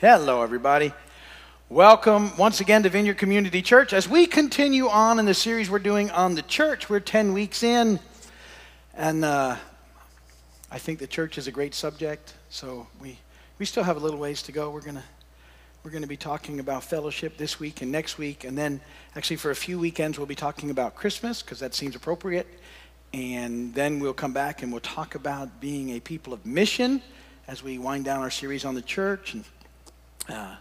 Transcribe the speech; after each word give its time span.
Hello, 0.00 0.42
everybody. 0.42 0.92
Welcome 1.68 2.36
once 2.36 2.60
again 2.60 2.84
to 2.84 2.88
Vineyard 2.88 3.18
Community 3.18 3.60
Church. 3.60 3.92
As 3.92 4.08
we 4.08 4.28
continue 4.28 4.88
on 4.88 5.18
in 5.18 5.24
the 5.24 5.34
series 5.34 5.68
we're 5.68 5.80
doing 5.80 6.08
on 6.12 6.36
the 6.36 6.42
church, 6.42 6.88
we're 6.88 7.00
10 7.00 7.32
weeks 7.32 7.64
in, 7.64 7.98
and 8.94 9.24
uh, 9.24 9.56
I 10.70 10.78
think 10.78 11.00
the 11.00 11.08
church 11.08 11.36
is 11.36 11.48
a 11.48 11.50
great 11.50 11.74
subject, 11.74 12.34
so 12.48 12.86
we, 13.00 13.18
we 13.58 13.66
still 13.66 13.82
have 13.82 13.96
a 13.96 13.98
little 13.98 14.20
ways 14.20 14.40
to 14.42 14.52
go. 14.52 14.70
We're 14.70 14.82
going 14.82 14.94
to 14.94 15.02
we're 15.82 15.90
going 15.90 16.02
to 16.02 16.08
be 16.08 16.16
talking 16.16 16.60
about 16.60 16.84
fellowship 16.84 17.36
this 17.36 17.58
week 17.58 17.82
and 17.82 17.90
next 17.90 18.18
week, 18.18 18.44
and 18.44 18.56
then 18.56 18.80
actually 19.16 19.38
for 19.38 19.50
a 19.50 19.56
few 19.56 19.80
weekends 19.80 20.16
we'll 20.16 20.28
be 20.28 20.36
talking 20.36 20.70
about 20.70 20.94
Christmas 20.94 21.42
because 21.42 21.58
that 21.58 21.74
seems 21.74 21.96
appropriate. 21.96 22.46
And 23.12 23.74
then 23.74 23.98
we'll 23.98 24.14
come 24.14 24.32
back 24.32 24.62
and 24.62 24.70
we'll 24.70 24.80
talk 24.80 25.16
about 25.16 25.60
being 25.60 25.90
a 25.96 25.98
people 25.98 26.32
of 26.32 26.46
mission 26.46 27.02
as 27.48 27.64
we 27.64 27.78
wind 27.78 28.04
down 28.04 28.20
our 28.20 28.30
series 28.30 28.64
on 28.64 28.76
the 28.76 28.82
church. 28.82 29.34
And 29.34 29.44
uh, 30.28 30.54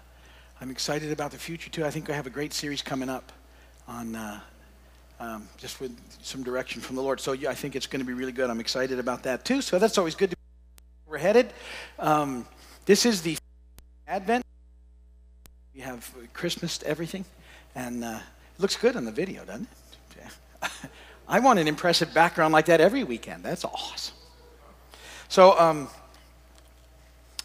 I'm 0.59 0.71
excited 0.71 1.12
about 1.12 1.31
the 1.31 1.38
future 1.38 1.70
too. 1.70 1.85
I 1.85 1.91
think 1.91 2.09
I 2.09 2.13
have 2.13 2.27
a 2.27 2.31
great 2.31 2.53
series 2.53 2.81
coming 2.81 3.09
up 3.09 3.31
on 3.88 4.16
uh, 4.16 4.40
um, 5.20 5.48
just 5.57 5.80
with 5.80 5.95
some 6.21 6.43
direction 6.43 6.81
from 6.81 6.95
the 6.95 7.02
Lord. 7.02 7.20
So 7.20 7.34
yeah, 7.34 7.49
I 7.49 7.53
think 7.53 7.76
it's 7.76 7.88
going 7.88 7.99
to 7.99 8.05
be 8.05 8.13
really 8.13 8.31
good. 8.31 8.49
I'm 8.49 8.59
excited 8.59 8.99
about 8.99 9.23
that 9.23 9.45
too. 9.45 9.62
So 9.62 9.80
that's 9.80 9.98
always 9.98 10.16
good 10.16 10.31
to 10.31 10.35
be 10.35 10.41
we're 11.07 11.17
headed. 11.17 11.53
Um, 11.99 12.45
this 12.85 13.05
is 13.05 13.21
the 13.21 13.38
Advent. 14.07 14.43
We 15.73 15.81
have 15.81 16.13
Christmas 16.34 16.81
everything, 16.85 17.23
and 17.76 18.04
uh, 18.04 18.20
it 18.55 18.62
looks 18.62 18.76
good 18.76 18.95
on 18.95 19.05
the 19.05 19.12
video, 19.12 19.45
doesn't 19.45 19.68
it? 20.12 20.18
Yeah. 20.21 20.70
I 21.27 21.40
want 21.40 21.59
an 21.59 21.68
impressive 21.68 22.13
background 22.13 22.54
like 22.54 22.65
that 22.65 22.81
every 22.81 23.04
weekend. 23.04 23.43
That's 23.43 23.63
awesome. 23.63 24.15
So, 25.29 25.59
um, 25.59 25.90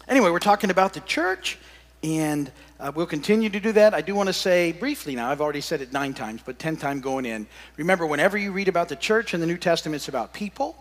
anyway, 0.07 0.29
we're 0.29 0.39
talking 0.39 0.69
about 0.69 0.93
the 0.93 1.01
church, 1.01 1.57
and 2.03 2.51
uh, 2.79 2.91
we'll 2.93 3.05
continue 3.05 3.49
to 3.49 3.59
do 3.59 3.71
that. 3.71 3.93
I 3.93 4.01
do 4.01 4.13
want 4.13 4.27
to 4.27 4.33
say 4.33 4.73
briefly 4.73 5.15
now, 5.15 5.29
I've 5.29 5.41
already 5.41 5.61
said 5.61 5.81
it 5.81 5.93
nine 5.93 6.13
times, 6.13 6.41
but 6.45 6.59
10 6.59 6.77
times 6.77 7.01
going 7.01 7.25
in. 7.25 7.47
Remember, 7.77 8.05
whenever 8.05 8.37
you 8.37 8.51
read 8.51 8.67
about 8.67 8.89
the 8.89 8.95
church 8.95 9.33
in 9.33 9.39
the 9.39 9.47
New 9.47 9.57
Testament, 9.57 9.95
it's 9.95 10.09
about 10.09 10.33
people 10.33 10.75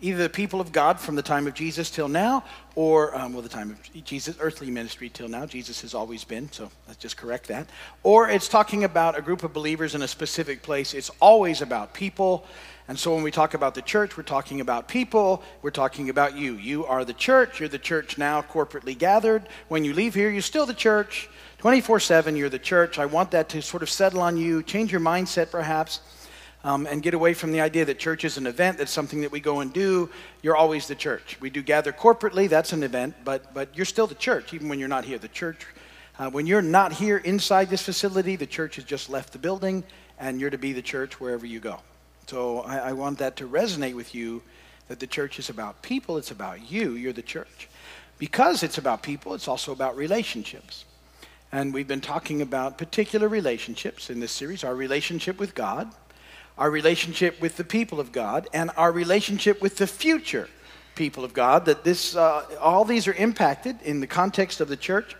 either 0.00 0.22
the 0.22 0.28
people 0.28 0.60
of 0.60 0.70
God 0.72 1.00
from 1.00 1.16
the 1.16 1.22
time 1.22 1.46
of 1.46 1.54
Jesus 1.54 1.90
till 1.90 2.08
now, 2.08 2.44
or, 2.74 3.16
um, 3.16 3.32
well, 3.32 3.42
the 3.42 3.48
time 3.48 3.70
of 3.70 4.04
Jesus' 4.04 4.36
earthly 4.40 4.70
ministry 4.70 5.08
till 5.08 5.28
now. 5.28 5.46
Jesus 5.46 5.80
has 5.80 5.94
always 5.94 6.24
been, 6.24 6.50
so 6.52 6.70
let's 6.86 6.98
just 6.98 7.16
correct 7.16 7.48
that. 7.48 7.66
Or 8.02 8.28
it's 8.28 8.48
talking 8.48 8.84
about 8.84 9.16
a 9.16 9.22
group 9.22 9.44
of 9.44 9.52
believers 9.52 9.94
in 9.94 10.02
a 10.02 10.08
specific 10.08 10.62
place. 10.62 10.92
It's 10.92 11.10
always 11.20 11.62
about 11.62 11.94
people. 11.94 12.46
And 12.86 12.98
so 12.98 13.14
when 13.14 13.22
we 13.22 13.30
talk 13.30 13.54
about 13.54 13.74
the 13.74 13.82
church, 13.82 14.16
we're 14.16 14.24
talking 14.24 14.60
about 14.60 14.88
people. 14.88 15.42
We're 15.62 15.70
talking 15.70 16.10
about 16.10 16.36
you. 16.36 16.54
You 16.54 16.84
are 16.84 17.04
the 17.04 17.14
church. 17.14 17.60
You're 17.60 17.68
the 17.68 17.78
church 17.78 18.18
now, 18.18 18.42
corporately 18.42 18.96
gathered. 18.96 19.48
When 19.68 19.84
you 19.84 19.94
leave 19.94 20.14
here, 20.14 20.30
you're 20.30 20.42
still 20.42 20.66
the 20.66 20.74
church. 20.74 21.28
24 21.58 22.00
7, 22.00 22.36
you're 22.36 22.50
the 22.50 22.58
church. 22.58 22.98
I 22.98 23.06
want 23.06 23.30
that 23.30 23.48
to 23.50 23.62
sort 23.62 23.82
of 23.82 23.88
settle 23.88 24.20
on 24.20 24.36
you, 24.36 24.62
change 24.62 24.92
your 24.92 25.00
mindset 25.00 25.50
perhaps 25.50 26.00
um, 26.64 26.86
and 26.86 27.02
get 27.02 27.14
away 27.14 27.34
from 27.34 27.52
the 27.52 27.60
idea 27.60 27.84
that 27.84 27.98
church 27.98 28.24
is 28.24 28.38
an 28.38 28.46
event, 28.46 28.78
that's 28.78 28.90
something 28.90 29.20
that 29.20 29.30
we 29.30 29.38
go 29.38 29.60
and 29.60 29.72
do. 29.72 30.08
You're 30.42 30.56
always 30.56 30.88
the 30.88 30.94
church. 30.94 31.36
We 31.40 31.50
do 31.50 31.62
gather 31.62 31.92
corporately, 31.92 32.48
that's 32.48 32.72
an 32.72 32.82
event, 32.82 33.14
but, 33.22 33.52
but 33.52 33.76
you're 33.76 33.84
still 33.84 34.06
the 34.06 34.14
church, 34.14 34.54
even 34.54 34.68
when 34.68 34.78
you're 34.78 34.88
not 34.88 35.04
here. 35.04 35.18
The 35.18 35.28
church, 35.28 35.66
uh, 36.18 36.30
when 36.30 36.46
you're 36.46 36.62
not 36.62 36.92
here 36.92 37.18
inside 37.18 37.68
this 37.68 37.82
facility, 37.82 38.36
the 38.36 38.46
church 38.46 38.76
has 38.76 38.84
just 38.84 39.10
left 39.10 39.32
the 39.34 39.38
building, 39.38 39.84
and 40.18 40.40
you're 40.40 40.50
to 40.50 40.58
be 40.58 40.72
the 40.72 40.82
church 40.82 41.20
wherever 41.20 41.44
you 41.44 41.60
go. 41.60 41.80
So 42.26 42.60
I, 42.60 42.78
I 42.78 42.92
want 42.92 43.18
that 43.18 43.36
to 43.36 43.48
resonate 43.48 43.94
with 43.94 44.14
you 44.14 44.42
that 44.88 45.00
the 45.00 45.06
church 45.06 45.38
is 45.38 45.50
about 45.50 45.82
people, 45.82 46.16
it's 46.18 46.30
about 46.30 46.70
you, 46.70 46.92
you're 46.92 47.12
the 47.12 47.22
church. 47.22 47.68
Because 48.18 48.62
it's 48.62 48.78
about 48.78 49.02
people, 49.02 49.34
it's 49.34 49.48
also 49.48 49.72
about 49.72 49.96
relationships. 49.96 50.84
And 51.52 51.72
we've 51.72 51.88
been 51.88 52.00
talking 52.00 52.42
about 52.42 52.78
particular 52.78 53.28
relationships 53.28 54.10
in 54.10 54.20
this 54.20 54.32
series 54.32 54.64
our 54.64 54.74
relationship 54.74 55.38
with 55.38 55.54
God, 55.54 55.90
our 56.58 56.70
relationship 56.70 57.40
with 57.40 57.56
the 57.56 57.64
people 57.64 58.00
of 58.00 58.12
God, 58.12 58.48
and 58.52 58.70
our 58.76 58.92
relationship 58.92 59.60
with 59.60 59.76
the 59.76 59.86
future 59.86 60.48
people 60.94 61.24
of 61.24 61.32
God. 61.32 61.66
That 61.66 61.84
this, 61.84 62.16
uh, 62.16 62.44
all 62.60 62.84
these 62.84 63.06
are 63.06 63.14
impacted 63.14 63.80
in 63.82 64.00
the 64.00 64.06
context 64.06 64.60
of 64.60 64.68
the 64.68 64.76
church. 64.76 65.14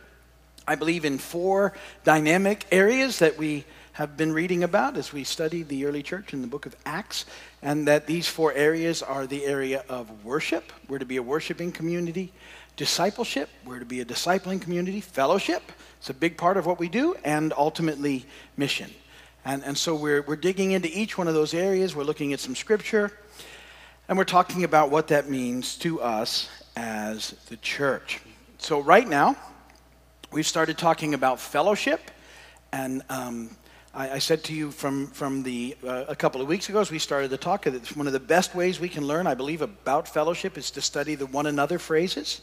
I 0.67 0.77
believe 0.77 1.05
in 1.05 1.19
four 1.19 1.75
dynamic 2.05 2.67
areas 2.73 3.19
that 3.19 3.37
we 3.37 3.65
have 3.95 4.17
been 4.17 4.33
reading 4.33 4.65
about 4.65 4.97
as 4.97 5.13
we 5.13 5.23
study 5.23 5.63
the 5.63 5.87
early 5.87 6.03
church 6.03 6.33
in 6.33 6.43
the 6.43 6.49
book 6.49 6.67
of 6.67 6.75
Acts, 6.85 7.27
and 7.63 7.87
that 7.87 8.09
these 8.09 8.27
four 8.27 8.53
areas 8.53 9.05
are 9.05 9.25
the 9.25 9.45
area 9.45 9.85
of 9.89 10.25
worship. 10.25 10.73
We're 10.89 10.99
to 10.99 11.05
be 11.05 11.17
a 11.17 11.23
worshiping 11.23 11.71
community. 11.71 12.33
Discipleship, 12.77 13.49
we're 13.65 13.79
to 13.79 13.85
be 13.85 14.01
a 14.01 14.05
discipling 14.05 14.61
community. 14.61 15.01
Fellowship, 15.01 15.63
it's 15.99 16.11
a 16.11 16.15
big 16.15 16.37
part 16.37 16.57
of 16.57 16.67
what 16.67 16.81
we 16.81 16.89
do. 16.89 17.15
And 17.25 17.53
ultimately, 17.57 18.27
mission. 18.57 18.91
And, 19.45 19.63
and 19.63 19.79
so 19.79 19.95
we're, 19.95 20.23
we're 20.23 20.35
digging 20.35 20.73
into 20.73 20.89
each 20.93 21.17
one 21.17 21.29
of 21.29 21.35
those 21.35 21.55
areas. 21.55 21.95
We're 21.95 22.03
looking 22.03 22.33
at 22.33 22.41
some 22.41 22.57
scripture, 22.57 23.13
and 24.09 24.19
we're 24.19 24.25
talking 24.25 24.65
about 24.65 24.91
what 24.91 25.07
that 25.09 25.31
means 25.31 25.77
to 25.79 26.01
us 26.01 26.49
as 26.77 27.31
the 27.49 27.57
church. 27.59 28.21
So, 28.59 28.81
right 28.81 29.07
now, 29.07 29.37
we've 30.33 30.47
started 30.47 30.79
talking 30.79 31.15
about 31.15 31.39
fellowship. 31.39 32.11
And 32.73 33.03
um, 33.09 33.51
I, 33.95 34.11
I, 34.11 34.19
said 34.19 34.43
to 34.45 34.55
you 34.55 34.71
from, 34.71 35.07
from 35.09 35.43
the, 35.43 35.77
uh, 35.87 36.07
a 36.09 36.17
couple 36.17 36.41
of 36.41 36.49
weeks 36.49 36.69
ago 36.69 36.81
as 36.81 36.91
we 36.91 36.99
started 36.99 37.31
the 37.31 37.39
talk 37.39 37.65
that 37.65 37.97
one 37.97 38.07
of 38.07 38.13
the 38.13 38.21
best 38.21 38.55
ways 38.55 38.81
we 38.81 38.89
can 38.89 39.07
learn, 39.07 39.27
I 39.27 39.35
believe, 39.35 39.63
about 39.63 40.09
fellowship 40.09 40.59
is 40.59 40.71
to 40.73 40.83
study 40.83 41.15
the 41.15 41.27
one 41.27 41.47
another 41.47 41.79
phrases 41.79 42.41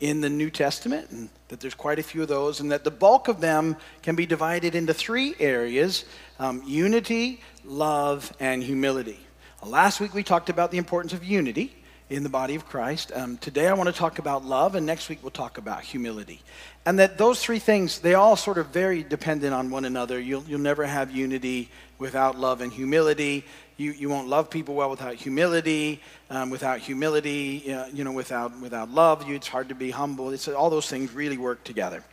in 0.00 0.20
the 0.20 0.28
New 0.28 0.50
Testament, 0.50 1.10
and 1.10 1.28
that 1.48 1.60
there's 1.60 1.74
quite 1.74 1.98
a 1.98 2.02
few 2.02 2.22
of 2.22 2.28
those, 2.28 2.60
and 2.60 2.70
that 2.72 2.84
the 2.84 2.90
bulk 2.90 3.28
of 3.28 3.40
them 3.40 3.76
can 4.02 4.16
be 4.16 4.26
divided 4.26 4.74
into 4.74 4.92
three 4.92 5.34
areas 5.38 6.04
um, 6.38 6.62
unity, 6.66 7.40
love, 7.64 8.32
and 8.40 8.62
humility. 8.62 9.20
Last 9.64 10.00
week 10.00 10.12
we 10.12 10.24
talked 10.24 10.50
about 10.50 10.72
the 10.72 10.78
importance 10.78 11.12
of 11.12 11.24
unity 11.24 11.81
in 12.12 12.22
the 12.22 12.28
body 12.28 12.54
of 12.54 12.66
Christ. 12.66 13.10
Um, 13.14 13.38
today 13.38 13.68
I 13.68 13.72
want 13.72 13.88
to 13.88 13.94
talk 13.94 14.18
about 14.18 14.44
love, 14.44 14.74
and 14.74 14.84
next 14.84 15.08
week 15.08 15.20
we'll 15.22 15.30
talk 15.30 15.56
about 15.56 15.80
humility. 15.80 16.42
And 16.84 16.98
that 16.98 17.16
those 17.16 17.42
three 17.42 17.58
things, 17.58 18.00
they 18.00 18.12
all 18.12 18.36
sort 18.36 18.58
of 18.58 18.66
very 18.66 19.02
dependent 19.02 19.54
on 19.54 19.70
one 19.70 19.86
another. 19.86 20.20
You'll, 20.20 20.42
you'll 20.42 20.60
never 20.60 20.84
have 20.84 21.10
unity 21.10 21.70
without 21.98 22.38
love 22.38 22.60
and 22.60 22.70
humility. 22.70 23.46
You, 23.78 23.92
you 23.92 24.10
won't 24.10 24.28
love 24.28 24.50
people 24.50 24.74
well 24.74 24.90
without 24.90 25.14
humility. 25.14 26.02
Um, 26.28 26.50
without 26.50 26.80
humility, 26.80 27.72
uh, 27.72 27.86
you 27.86 28.04
know, 28.04 28.12
without, 28.12 28.60
without 28.60 28.90
love, 28.90 29.26
you, 29.26 29.34
it's 29.34 29.48
hard 29.48 29.70
to 29.70 29.74
be 29.74 29.90
humble. 29.90 30.30
It's, 30.32 30.48
all 30.48 30.68
those 30.68 30.88
things 30.88 31.14
really 31.14 31.38
work 31.38 31.64
together 31.64 32.04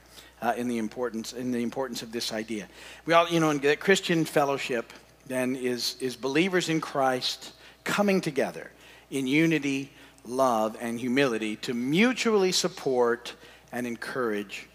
uh, 0.41 0.53
in 0.55 0.69
the 0.69 0.77
importance 0.77 1.33
in 1.33 1.51
the 1.51 1.61
importance 1.61 2.03
of 2.03 2.13
this 2.13 2.31
idea. 2.31 2.69
We 3.05 3.13
all, 3.13 3.27
you 3.27 3.41
know, 3.41 3.49
in 3.49 3.59
Christian 3.75 4.23
fellowship 4.23 4.93
then 5.27 5.57
is 5.57 5.97
is 5.99 6.15
believers 6.15 6.69
in 6.69 6.79
Christ 6.79 7.51
coming 7.83 8.21
together 8.21 8.71
in 9.11 9.27
unity, 9.27 9.91
love, 10.25 10.77
and 10.79 10.99
humility 10.99 11.55
to 11.57 11.73
mutually 11.73 12.51
support 12.51 13.33
and 13.71 13.85
encourage 13.87 14.67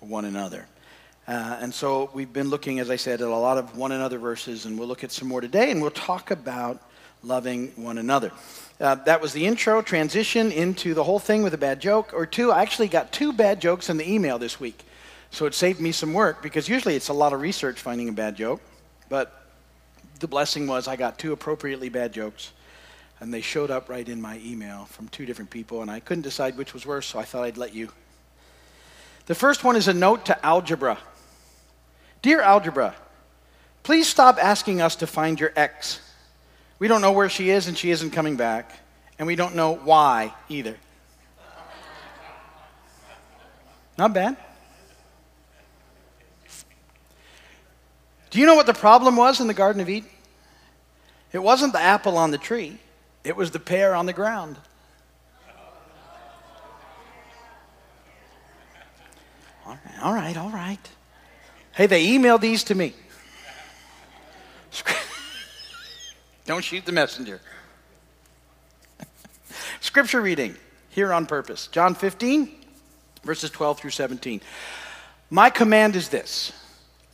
one 0.00 0.24
another. 0.24 0.66
Uh, 1.28 1.58
and 1.60 1.72
so 1.72 2.10
we've 2.12 2.32
been 2.32 2.50
looking, 2.50 2.80
as 2.80 2.90
I 2.90 2.96
said, 2.96 3.20
at 3.20 3.28
a 3.28 3.36
lot 3.36 3.56
of 3.56 3.76
one 3.76 3.92
another 3.92 4.18
verses, 4.18 4.66
and 4.66 4.78
we'll 4.78 4.88
look 4.88 5.04
at 5.04 5.12
some 5.12 5.28
more 5.28 5.40
today, 5.40 5.70
and 5.70 5.80
we'll 5.80 5.90
talk 5.90 6.30
about 6.30 6.82
loving 7.22 7.68
one 7.76 7.98
another. 7.98 8.32
Uh, 8.80 8.96
that 8.96 9.20
was 9.20 9.32
the 9.32 9.46
intro, 9.46 9.80
transition 9.80 10.50
into 10.50 10.94
the 10.94 11.04
whole 11.04 11.20
thing 11.20 11.42
with 11.42 11.54
a 11.54 11.58
bad 11.58 11.80
joke 11.80 12.12
or 12.12 12.26
two. 12.26 12.50
I 12.50 12.62
actually 12.62 12.88
got 12.88 13.12
two 13.12 13.32
bad 13.32 13.60
jokes 13.60 13.88
in 13.88 13.96
the 13.96 14.10
email 14.10 14.38
this 14.38 14.58
week. 14.58 14.84
So 15.30 15.46
it 15.46 15.54
saved 15.54 15.80
me 15.80 15.92
some 15.92 16.12
work 16.12 16.42
because 16.42 16.68
usually 16.68 16.96
it's 16.96 17.08
a 17.08 17.12
lot 17.12 17.32
of 17.32 17.40
research 17.40 17.80
finding 17.80 18.08
a 18.08 18.12
bad 18.12 18.36
joke. 18.36 18.60
But 19.08 19.46
the 20.18 20.26
blessing 20.26 20.66
was 20.66 20.88
I 20.88 20.96
got 20.96 21.18
two 21.18 21.32
appropriately 21.32 21.88
bad 21.88 22.12
jokes, 22.12 22.52
and 23.22 23.32
they 23.32 23.40
showed 23.40 23.70
up 23.70 23.88
right 23.88 24.08
in 24.08 24.20
my 24.20 24.40
email 24.44 24.86
from 24.86 25.06
two 25.06 25.24
different 25.24 25.48
people, 25.48 25.80
and 25.80 25.88
I 25.88 26.00
couldn't 26.00 26.22
decide 26.22 26.56
which 26.56 26.74
was 26.74 26.84
worse, 26.84 27.06
so 27.06 27.20
I 27.20 27.22
thought 27.22 27.44
I'd 27.44 27.56
let 27.56 27.72
you. 27.72 27.88
The 29.26 29.36
first 29.36 29.62
one 29.62 29.76
is 29.76 29.86
a 29.86 29.94
note 29.94 30.26
to 30.26 30.44
algebra. 30.44 30.98
Dear 32.20 32.40
algebra, 32.40 32.96
please 33.84 34.08
stop 34.08 34.42
asking 34.42 34.80
us 34.80 34.96
to 34.96 35.06
find 35.06 35.38
your 35.38 35.52
ex. 35.54 36.00
We 36.80 36.88
don't 36.88 37.00
know 37.00 37.12
where 37.12 37.28
she 37.28 37.50
is, 37.50 37.68
and 37.68 37.78
she 37.78 37.92
isn't 37.92 38.10
coming 38.10 38.34
back, 38.34 38.72
and 39.20 39.28
we 39.28 39.36
don't 39.36 39.54
know 39.54 39.76
why 39.76 40.34
either. 40.48 40.76
Not 43.96 44.12
bad. 44.14 44.36
Do 48.30 48.40
you 48.40 48.46
know 48.46 48.56
what 48.56 48.66
the 48.66 48.74
problem 48.74 49.14
was 49.14 49.40
in 49.40 49.46
the 49.46 49.54
Garden 49.54 49.80
of 49.80 49.88
Eden? 49.88 50.10
It 51.32 51.38
wasn't 51.40 51.72
the 51.72 51.80
apple 51.80 52.18
on 52.18 52.32
the 52.32 52.38
tree, 52.38 52.80
it 53.24 53.36
was 53.36 53.50
the 53.50 53.58
pear 53.58 53.94
on 53.94 54.06
the 54.06 54.12
ground. 54.12 54.56
All 59.64 59.78
right, 59.84 60.02
all 60.02 60.14
right, 60.14 60.36
all 60.36 60.50
right. 60.50 60.90
Hey, 61.72 61.86
they 61.86 62.06
emailed 62.06 62.40
these 62.40 62.64
to 62.64 62.74
me. 62.74 62.94
Don't 66.46 66.64
shoot 66.64 66.84
the 66.84 66.92
messenger. 66.92 67.40
Scripture 69.80 70.20
reading 70.20 70.56
here 70.90 71.12
on 71.12 71.26
purpose 71.26 71.68
John 71.68 71.94
15, 71.94 72.50
verses 73.24 73.50
12 73.50 73.78
through 73.78 73.90
17. 73.90 74.40
My 75.30 75.48
command 75.48 75.96
is 75.96 76.08
this 76.08 76.52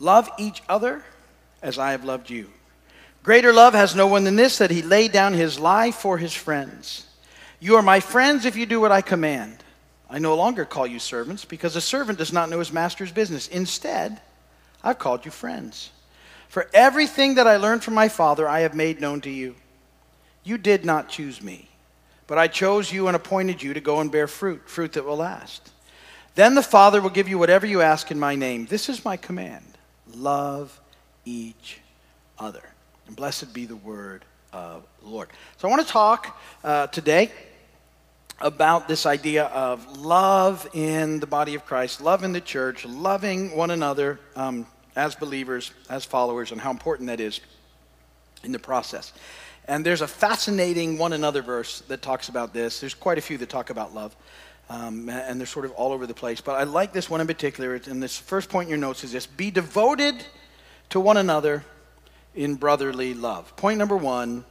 love 0.01 0.31
each 0.39 0.63
other 0.69 1.03
as 1.63 1.79
I 1.79 1.93
have 1.93 2.05
loved 2.05 2.31
you. 2.31 2.49
Greater 3.29 3.53
love 3.53 3.75
has 3.75 3.95
no 3.95 4.07
one 4.07 4.25
than 4.25 4.37
this, 4.37 4.57
that 4.57 4.71
he 4.71 4.81
laid 4.81 5.13
down 5.13 5.35
his 5.35 5.61
life 5.61 5.97
for 5.97 6.17
his 6.17 6.33
friends. 6.33 7.05
You 7.61 7.77
are 7.77 7.83
my 7.83 8.01
friends 8.01 8.47
if 8.47 8.57
you 8.57 8.65
do 8.65 8.81
what 8.81 8.91
I 8.91 9.03
command. 9.03 9.63
I 10.09 10.19
no 10.19 10.35
longer 10.35 10.65
call 10.65 10.87
you 10.87 10.99
servants, 10.99 11.45
because 11.45 11.77
a 11.77 11.83
servant 11.83 12.17
does 12.17 12.33
not 12.33 12.49
know 12.49 12.59
his 12.59 12.73
master's 12.73 13.13
business. 13.13 13.47
Instead, 13.47 14.19
I've 14.83 14.99
called 14.99 15.27
you 15.27 15.31
friends. 15.31 15.91
For 16.49 16.71
everything 16.73 17.35
that 17.35 17.47
I 17.47 17.59
learned 17.59 17.85
from 17.85 17.93
my 17.93 18.09
Father, 18.09 18.49
I 18.49 18.61
have 18.61 18.75
made 18.75 18.99
known 18.99 19.21
to 19.21 19.31
you. 19.31 19.57
You 20.43 20.57
did 20.57 20.87
not 20.87 21.11
choose 21.11 21.43
me, 21.43 21.69
but 22.29 22.39
I 22.39 22.49
chose 22.49 22.91
you 22.91 23.09
and 23.09 23.15
appointed 23.15 23.63
you 23.63 23.75
to 23.75 23.81
go 23.81 24.01
and 24.01 24.11
bear 24.11 24.27
fruit, 24.27 24.71
fruit 24.71 24.95
that 24.95 25.05
will 25.05 25.19
last. 25.19 25.71
Then 26.35 26.55
the 26.55 26.63
Father 26.63 27.03
will 27.03 27.11
give 27.11 27.29
you 27.29 27.37
whatever 27.37 27.67
you 27.67 27.83
ask 27.83 28.11
in 28.11 28.19
my 28.19 28.37
name. 28.37 28.65
This 28.65 28.89
is 28.89 29.05
my 29.05 29.19
command 29.19 29.77
love 30.15 30.81
each 31.27 31.83
other. 32.39 32.63
And 33.09 33.17
blessed 33.17 33.55
be 33.55 33.65
the 33.65 33.75
word 33.75 34.23
of 34.53 34.85
the 35.01 35.09
Lord. 35.09 35.31
So 35.57 35.67
I 35.67 35.71
want 35.71 35.85
to 35.85 35.91
talk 35.91 36.39
uh, 36.63 36.89
today 36.89 37.33
about 38.39 38.87
this 38.87 39.07
idea 39.07 39.47
of 39.47 39.97
love 39.97 40.69
in 40.75 41.19
the 41.19 41.27
body 41.27 41.55
of 41.55 41.65
Christ, 41.65 42.03
love 42.03 42.23
in 42.23 42.35
the 42.35 42.41
church, 42.43 42.85
loving 42.85 43.57
one 43.57 43.71
another 43.71 44.21
um, 44.37 44.67
as 44.95 45.15
believers, 45.15 45.73
as 45.89 46.05
followers, 46.05 46.53
and 46.53 46.61
how 46.61 46.71
important 46.71 47.07
that 47.07 47.19
is 47.19 47.41
in 48.45 48.53
the 48.53 48.59
process. 48.59 49.15
And 49.67 49.87
there's 49.87 50.03
a 50.03 50.07
fascinating 50.07 50.99
one 50.99 51.15
another 51.15 51.41
verse 51.41 51.81
that 51.89 52.03
talks 52.03 52.29
about 52.29 52.53
this. 52.53 52.79
There's 52.79 52.93
quite 52.93 53.17
a 53.17 53.23
few 53.23 53.39
that 53.39 53.49
talk 53.49 53.71
about 53.71 53.95
love. 53.95 54.15
Um, 54.69 55.09
and 55.09 55.41
they're 55.41 55.47
sort 55.47 55.65
of 55.65 55.71
all 55.73 55.93
over 55.93 56.07
the 56.07 56.13
place. 56.13 56.43
But 56.43 56.57
I 56.57 56.65
like 56.65 56.93
this 56.93 57.09
one 57.09 57.23
in 57.23 57.27
particular. 57.27 57.81
And 57.87 58.03
this 58.03 58.19
first 58.19 58.51
point 58.51 58.67
in 58.67 58.69
your 58.69 58.79
notes 58.79 59.03
is 59.03 59.13
this 59.13 59.27
Be 59.27 59.51
devoted 59.51 60.23
to 60.91 61.01
one 61.01 61.17
another 61.17 61.65
in 62.39 62.55
brotherly 62.55 63.15
love. 63.15 63.55
Point 63.57 63.79
number 63.79 63.97
one 63.97 64.45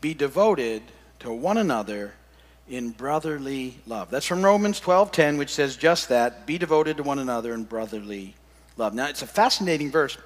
be 0.00 0.12
devoted 0.12 0.82
to 1.20 1.32
one 1.32 1.56
another 1.56 2.14
in 2.68 2.90
brotherly 2.90 3.78
love. 3.86 4.10
That's 4.10 4.26
from 4.26 4.44
Romans 4.44 4.80
12:10 4.80 5.38
which 5.38 5.54
says 5.54 5.76
just 5.76 6.08
that, 6.08 6.46
be 6.46 6.58
devoted 6.58 6.96
to 6.96 7.04
one 7.04 7.20
another 7.20 7.54
in 7.54 7.62
brotherly 7.62 8.34
love. 8.76 8.92
Now 8.92 9.06
it's 9.06 9.22
a 9.22 9.26
fascinating 9.26 9.90
verse 9.92 10.18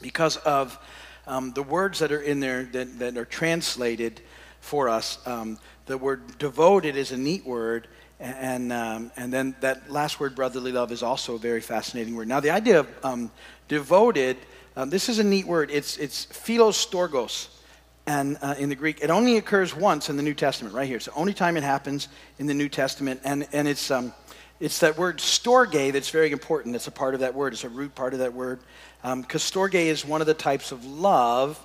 because 0.00 0.38
of 0.38 0.78
um, 1.26 1.52
the 1.52 1.62
words 1.62 1.98
that 1.98 2.12
are 2.12 2.22
in 2.22 2.40
there 2.40 2.64
that, 2.72 2.98
that 2.98 3.18
are 3.18 3.26
translated 3.26 4.22
for 4.60 4.88
us. 4.88 5.18
Um, 5.26 5.58
the 5.84 5.98
word 5.98 6.38
devoted 6.38 6.96
is 6.96 7.12
a 7.12 7.16
neat 7.18 7.44
word, 7.44 7.88
and, 8.20 8.72
um, 8.72 9.10
and 9.16 9.32
then 9.32 9.56
that 9.60 9.90
last 9.90 10.20
word, 10.20 10.34
brotherly 10.34 10.72
love, 10.72 10.92
is 10.92 11.02
also 11.02 11.34
a 11.36 11.38
very 11.38 11.62
fascinating 11.62 12.14
word. 12.14 12.28
Now, 12.28 12.40
the 12.40 12.50
idea 12.50 12.80
of 12.80 12.88
um, 13.02 13.30
devoted, 13.66 14.36
um, 14.76 14.90
this 14.90 15.08
is 15.08 15.18
a 15.18 15.24
neat 15.24 15.46
word. 15.46 15.70
It's, 15.70 15.96
it's 15.96 16.26
philostorgos 16.26 17.48
and, 18.06 18.36
uh, 18.42 18.54
in 18.58 18.68
the 18.68 18.74
Greek. 18.74 19.00
It 19.00 19.08
only 19.08 19.38
occurs 19.38 19.74
once 19.74 20.10
in 20.10 20.16
the 20.16 20.22
New 20.22 20.34
Testament, 20.34 20.74
right 20.74 20.86
here. 20.86 20.96
It's 20.96 21.06
the 21.06 21.14
only 21.14 21.32
time 21.32 21.56
it 21.56 21.62
happens 21.62 22.08
in 22.38 22.46
the 22.46 22.52
New 22.52 22.68
Testament. 22.68 23.20
And, 23.24 23.48
and 23.52 23.66
it's, 23.66 23.90
um, 23.90 24.12
it's 24.60 24.80
that 24.80 24.98
word 24.98 25.18
storge 25.18 25.92
that's 25.92 26.10
very 26.10 26.30
important. 26.30 26.76
It's 26.76 26.88
a 26.88 26.92
part 26.92 27.14
of 27.14 27.20
that 27.20 27.34
word, 27.34 27.54
it's 27.54 27.64
a 27.64 27.70
root 27.70 27.94
part 27.94 28.12
of 28.12 28.18
that 28.18 28.34
word. 28.34 28.60
Because 29.02 29.54
um, 29.54 29.62
storge 29.62 29.74
is 29.74 30.04
one 30.04 30.20
of 30.20 30.26
the 30.26 30.34
types 30.34 30.72
of 30.72 30.84
love 30.84 31.58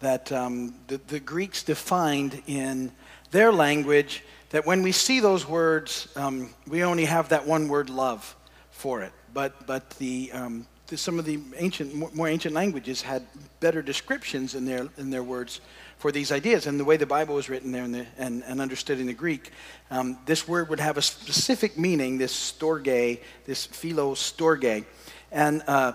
that 0.00 0.30
um, 0.30 0.74
the, 0.88 1.00
the 1.06 1.20
Greeks 1.20 1.62
defined 1.62 2.42
in 2.46 2.92
their 3.30 3.50
language 3.50 4.22
that 4.52 4.66
when 4.66 4.82
we 4.82 4.92
see 4.92 5.18
those 5.18 5.48
words, 5.48 6.08
um, 6.14 6.50
we 6.68 6.84
only 6.84 7.06
have 7.06 7.30
that 7.30 7.46
one 7.46 7.68
word 7.68 7.90
love 7.90 8.36
for 8.70 9.02
it. 9.02 9.12
But, 9.32 9.66
but 9.66 9.90
the, 9.92 10.30
um, 10.32 10.66
the, 10.88 10.98
some 10.98 11.18
of 11.18 11.24
the 11.24 11.40
ancient, 11.56 12.14
more 12.14 12.28
ancient 12.28 12.54
languages 12.54 13.00
had 13.00 13.26
better 13.60 13.80
descriptions 13.80 14.54
in 14.54 14.66
their, 14.66 14.88
in 14.98 15.08
their 15.08 15.22
words 15.22 15.62
for 15.96 16.12
these 16.12 16.30
ideas. 16.30 16.66
And 16.66 16.78
the 16.78 16.84
way 16.84 16.98
the 16.98 17.06
Bible 17.06 17.34
was 17.34 17.48
written 17.48 17.72
there 17.72 17.88
the, 17.88 18.06
and, 18.18 18.44
and 18.44 18.60
understood 18.60 19.00
in 19.00 19.06
the 19.06 19.14
Greek, 19.14 19.52
um, 19.90 20.18
this 20.26 20.46
word 20.46 20.68
would 20.68 20.80
have 20.80 20.98
a 20.98 21.02
specific 21.02 21.78
meaning, 21.78 22.18
this 22.18 22.34
storge, 22.34 23.20
this 23.46 23.64
philo 23.64 24.14
storge. 24.14 24.84
And 25.30 25.62
uh, 25.66 25.94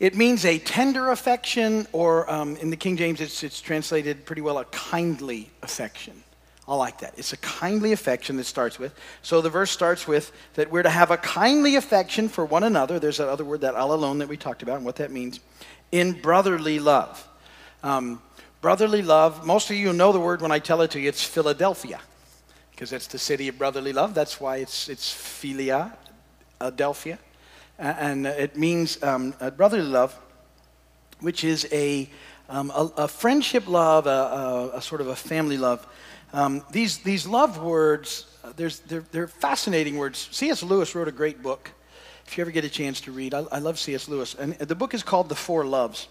it 0.00 0.16
means 0.16 0.46
a 0.46 0.58
tender 0.58 1.10
affection, 1.10 1.86
or 1.92 2.30
um, 2.30 2.56
in 2.56 2.70
the 2.70 2.76
King 2.76 2.96
James, 2.96 3.20
it's, 3.20 3.42
it's 3.42 3.60
translated 3.60 4.24
pretty 4.24 4.40
well 4.40 4.56
a 4.56 4.64
kindly 4.64 5.50
affection. 5.62 6.23
I 6.66 6.74
like 6.74 7.00
that. 7.00 7.14
It's 7.18 7.32
a 7.34 7.36
kindly 7.38 7.92
affection 7.92 8.36
that 8.38 8.44
starts 8.44 8.78
with. 8.78 8.94
So 9.20 9.42
the 9.42 9.50
verse 9.50 9.70
starts 9.70 10.08
with 10.08 10.32
that 10.54 10.70
we're 10.70 10.82
to 10.82 10.90
have 10.90 11.10
a 11.10 11.18
kindly 11.18 11.76
affection 11.76 12.28
for 12.28 12.44
one 12.46 12.64
another. 12.64 12.98
There's 12.98 13.18
that 13.18 13.28
other 13.28 13.44
word, 13.44 13.60
that 13.60 13.74
allelon 13.74 14.18
that 14.20 14.28
we 14.28 14.38
talked 14.38 14.62
about, 14.62 14.76
and 14.76 14.84
what 14.84 14.96
that 14.96 15.10
means. 15.10 15.40
In 15.92 16.12
brotherly 16.12 16.78
love. 16.78 17.28
Um, 17.82 18.22
brotherly 18.62 19.02
love, 19.02 19.44
most 19.44 19.68
of 19.68 19.76
you 19.76 19.92
know 19.92 20.10
the 20.10 20.20
word 20.20 20.40
when 20.40 20.50
I 20.50 20.58
tell 20.58 20.80
it 20.80 20.90
to 20.92 21.00
you, 21.00 21.06
it's 21.06 21.22
Philadelphia, 21.22 22.00
because 22.70 22.94
it's 22.94 23.08
the 23.08 23.18
city 23.18 23.48
of 23.48 23.58
brotherly 23.58 23.92
love. 23.92 24.14
That's 24.14 24.40
why 24.40 24.56
it's, 24.56 24.88
it's 24.88 25.12
Philia, 25.12 25.92
Adelphia. 26.62 27.18
And 27.78 28.26
it 28.26 28.56
means 28.56 29.02
um, 29.02 29.34
brotherly 29.58 29.82
love, 29.82 30.18
which 31.20 31.44
is 31.44 31.68
a, 31.72 32.08
um, 32.48 32.70
a, 32.70 32.90
a, 32.96 33.08
friendship 33.08 33.66
love, 33.66 34.06
a, 34.06 34.10
a, 34.10 34.78
a 34.78 34.82
sort 34.82 35.00
of 35.00 35.06
a 35.06 35.16
family 35.16 35.56
love 35.56 35.86
um, 36.34 36.64
these, 36.72 36.98
these 36.98 37.28
love 37.28 37.62
words, 37.62 38.26
uh, 38.42 38.52
there's, 38.56 38.80
they're, 38.80 39.04
they're 39.12 39.28
fascinating 39.28 39.96
words. 39.96 40.28
C.S. 40.32 40.64
Lewis 40.64 40.92
wrote 40.96 41.06
a 41.06 41.12
great 41.12 41.44
book. 41.44 41.70
If 42.26 42.36
you 42.36 42.42
ever 42.42 42.50
get 42.50 42.64
a 42.64 42.68
chance 42.68 43.00
to 43.02 43.12
read, 43.12 43.34
I, 43.34 43.44
I 43.52 43.58
love 43.60 43.78
C.S. 43.78 44.08
Lewis. 44.08 44.34
And 44.34 44.54
the 44.54 44.74
book 44.74 44.94
is 44.94 45.04
called 45.04 45.28
The 45.28 45.36
Four 45.36 45.64
Loves. 45.64 46.08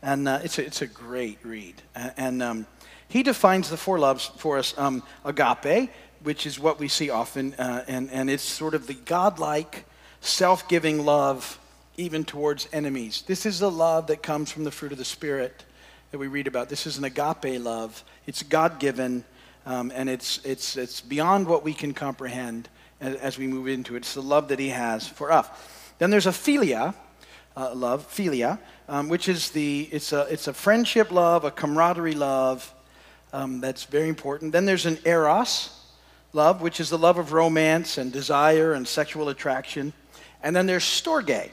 And 0.00 0.26
uh, 0.26 0.40
it's, 0.42 0.58
a, 0.58 0.64
it's 0.64 0.80
a 0.80 0.86
great 0.86 1.38
read. 1.42 1.74
And 1.94 2.42
um, 2.42 2.66
he 3.08 3.22
defines 3.22 3.68
the 3.68 3.76
four 3.76 3.98
loves 3.98 4.28
for 4.38 4.56
us 4.56 4.72
um, 4.78 5.02
agape, 5.22 5.90
which 6.22 6.46
is 6.46 6.58
what 6.58 6.78
we 6.78 6.88
see 6.88 7.10
often, 7.10 7.52
uh, 7.54 7.84
and, 7.88 8.10
and 8.10 8.30
it's 8.30 8.42
sort 8.42 8.74
of 8.74 8.86
the 8.86 8.94
godlike, 8.94 9.84
self 10.20 10.66
giving 10.68 11.04
love 11.04 11.58
even 11.98 12.24
towards 12.24 12.68
enemies. 12.72 13.22
This 13.26 13.44
is 13.44 13.58
the 13.58 13.70
love 13.70 14.06
that 14.06 14.22
comes 14.22 14.50
from 14.50 14.64
the 14.64 14.70
fruit 14.70 14.92
of 14.92 14.98
the 14.98 15.04
Spirit 15.04 15.64
that 16.10 16.18
we 16.18 16.26
read 16.26 16.46
about. 16.46 16.68
This 16.68 16.86
is 16.86 16.98
an 16.98 17.04
agape 17.04 17.60
love, 17.60 18.02
it's 18.26 18.42
God 18.42 18.78
given 18.78 19.24
um, 19.68 19.92
and 19.94 20.08
it's, 20.08 20.42
it's, 20.44 20.78
it's 20.78 21.02
beyond 21.02 21.46
what 21.46 21.62
we 21.62 21.74
can 21.74 21.92
comprehend 21.92 22.70
as, 23.02 23.16
as, 23.16 23.38
we 23.38 23.46
move 23.46 23.68
into 23.68 23.96
it. 23.96 23.98
It's 23.98 24.14
the 24.14 24.22
love 24.22 24.48
that 24.48 24.58
he 24.58 24.70
has 24.70 25.06
for 25.06 25.30
us. 25.30 25.46
Then 25.98 26.08
there's 26.08 26.26
a 26.26 26.30
philia, 26.30 26.94
uh, 27.54 27.74
love, 27.74 28.08
philia, 28.08 28.58
um, 28.88 29.10
which 29.10 29.28
is 29.28 29.50
the, 29.50 29.86
it's 29.92 30.14
a, 30.14 30.22
it's 30.30 30.48
a 30.48 30.54
friendship 30.54 31.10
love, 31.10 31.44
a 31.44 31.50
camaraderie 31.50 32.14
love 32.14 32.72
um, 33.34 33.60
that's 33.60 33.84
very 33.84 34.08
important. 34.08 34.52
Then 34.52 34.64
there's 34.64 34.86
an 34.86 34.98
eros, 35.04 35.68
love, 36.32 36.62
which 36.62 36.80
is 36.80 36.88
the 36.88 36.96
love 36.96 37.18
of 37.18 37.34
romance 37.34 37.98
and 37.98 38.10
desire 38.10 38.72
and 38.72 38.88
sexual 38.88 39.28
attraction. 39.28 39.92
And 40.42 40.56
then 40.56 40.64
there's 40.64 40.84
storge. 40.84 41.50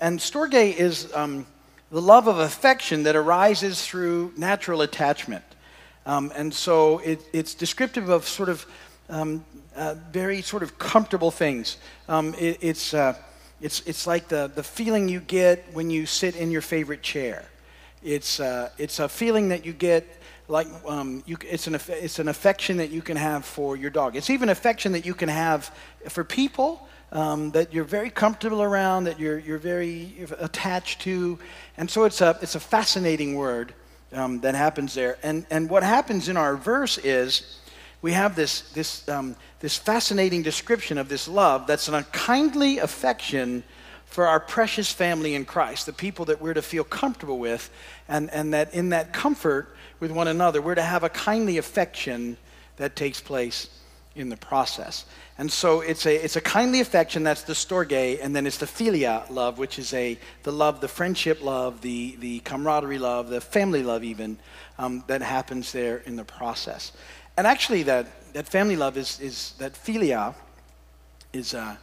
And 0.00 0.18
storge 0.18 0.74
is 0.74 1.12
um, 1.14 1.46
the 1.90 2.02
love 2.02 2.26
of 2.26 2.38
affection 2.38 3.04
that 3.04 3.16
arises 3.16 3.84
through 3.84 4.32
natural 4.36 4.82
attachment. 4.82 5.44
Um, 6.04 6.32
and 6.36 6.52
so 6.52 6.98
it, 6.98 7.20
it's 7.32 7.54
descriptive 7.54 8.08
of 8.08 8.26
sort 8.26 8.48
of 8.48 8.66
um, 9.08 9.44
uh, 9.74 9.94
very 10.10 10.42
sort 10.42 10.62
of 10.62 10.78
comfortable 10.78 11.30
things. 11.30 11.78
Um, 12.08 12.34
it, 12.34 12.58
it's, 12.60 12.92
uh, 12.92 13.14
it's, 13.60 13.80
it's 13.86 14.06
like 14.06 14.28
the, 14.28 14.50
the 14.54 14.62
feeling 14.62 15.08
you 15.08 15.20
get 15.20 15.64
when 15.72 15.90
you 15.90 16.06
sit 16.06 16.36
in 16.36 16.50
your 16.50 16.62
favorite 16.62 17.02
chair. 17.02 17.44
It's, 18.02 18.38
uh, 18.38 18.70
it's 18.78 19.00
a 19.00 19.08
feeling 19.08 19.48
that 19.48 19.64
you 19.64 19.72
get 19.72 20.06
like 20.50 20.66
um, 20.86 21.22
you, 21.26 21.36
it's, 21.42 21.66
an, 21.66 21.78
it's 21.88 22.18
an 22.18 22.28
affection 22.28 22.78
that 22.78 22.90
you 22.90 23.02
can 23.02 23.18
have 23.18 23.44
for 23.44 23.76
your 23.76 23.90
dog. 23.90 24.16
It's 24.16 24.30
even 24.30 24.48
affection 24.48 24.92
that 24.92 25.04
you 25.04 25.14
can 25.14 25.28
have 25.28 25.70
for 26.08 26.24
people 26.24 26.88
um, 27.12 27.50
that 27.52 27.72
you're 27.72 27.84
very 27.84 28.10
comfortable 28.10 28.62
around, 28.62 29.04
that 29.04 29.18
you're, 29.18 29.38
you're 29.38 29.58
very 29.58 30.14
attached 30.38 31.00
to. 31.02 31.38
And 31.78 31.88
so 31.88 32.04
it's 32.04 32.20
a, 32.20 32.36
it's 32.42 32.56
a 32.56 32.60
fascinating 32.60 33.36
word 33.36 33.72
um, 34.12 34.40
that 34.40 34.54
happens 34.56 34.94
there. 34.94 35.16
And, 35.22 35.46
and 35.48 35.70
what 35.70 35.84
happens 35.84 36.28
in 36.28 36.36
our 36.36 36.56
verse 36.56 36.98
is 36.98 37.60
we 38.02 38.12
have 38.12 38.34
this, 38.34 38.62
this, 38.72 39.08
um, 39.08 39.36
this 39.60 39.76
fascinating 39.76 40.42
description 40.42 40.98
of 40.98 41.08
this 41.08 41.28
love 41.28 41.68
that's 41.68 41.88
a 41.88 42.02
kindly 42.12 42.78
affection 42.78 43.62
for 44.06 44.26
our 44.26 44.40
precious 44.40 44.90
family 44.90 45.34
in 45.34 45.44
Christ, 45.44 45.86
the 45.86 45.92
people 45.92 46.24
that 46.24 46.40
we're 46.40 46.54
to 46.54 46.62
feel 46.62 46.82
comfortable 46.82 47.38
with, 47.38 47.70
and, 48.08 48.28
and 48.30 48.54
that 48.54 48.74
in 48.74 48.88
that 48.88 49.12
comfort 49.12 49.76
with 50.00 50.10
one 50.10 50.28
another, 50.28 50.60
we're 50.60 50.74
to 50.74 50.82
have 50.82 51.04
a 51.04 51.08
kindly 51.08 51.58
affection 51.58 52.36
that 52.76 52.96
takes 52.96 53.20
place 53.20 53.68
in 54.14 54.28
the 54.28 54.36
process. 54.36 55.04
And 55.38 55.50
so 55.50 55.80
it's 55.80 56.06
a, 56.06 56.24
it's 56.24 56.36
a 56.36 56.40
kindly 56.40 56.80
affection, 56.80 57.22
that's 57.22 57.42
the 57.42 57.52
storge, 57.52 58.18
and 58.22 58.34
then 58.34 58.46
it's 58.46 58.58
the 58.58 58.66
philia 58.66 59.28
love, 59.30 59.58
which 59.58 59.78
is 59.78 59.94
a, 59.94 60.18
the 60.42 60.52
love, 60.52 60.80
the 60.80 60.88
friendship 60.88 61.42
love, 61.42 61.80
the, 61.80 62.16
the 62.18 62.40
camaraderie 62.40 62.98
love, 62.98 63.28
the 63.28 63.40
family 63.40 63.82
love 63.82 64.02
even, 64.02 64.38
um, 64.78 65.04
that 65.06 65.22
happens 65.22 65.72
there 65.72 65.98
in 65.98 66.16
the 66.16 66.24
process. 66.24 66.92
And 67.36 67.46
actually 67.46 67.84
that, 67.84 68.32
that 68.32 68.48
family 68.48 68.76
love 68.76 68.96
is, 68.96 69.20
is 69.20 69.54
that 69.58 69.74
philia 69.74 70.34
is, 71.32 71.54
uh, 71.54 71.76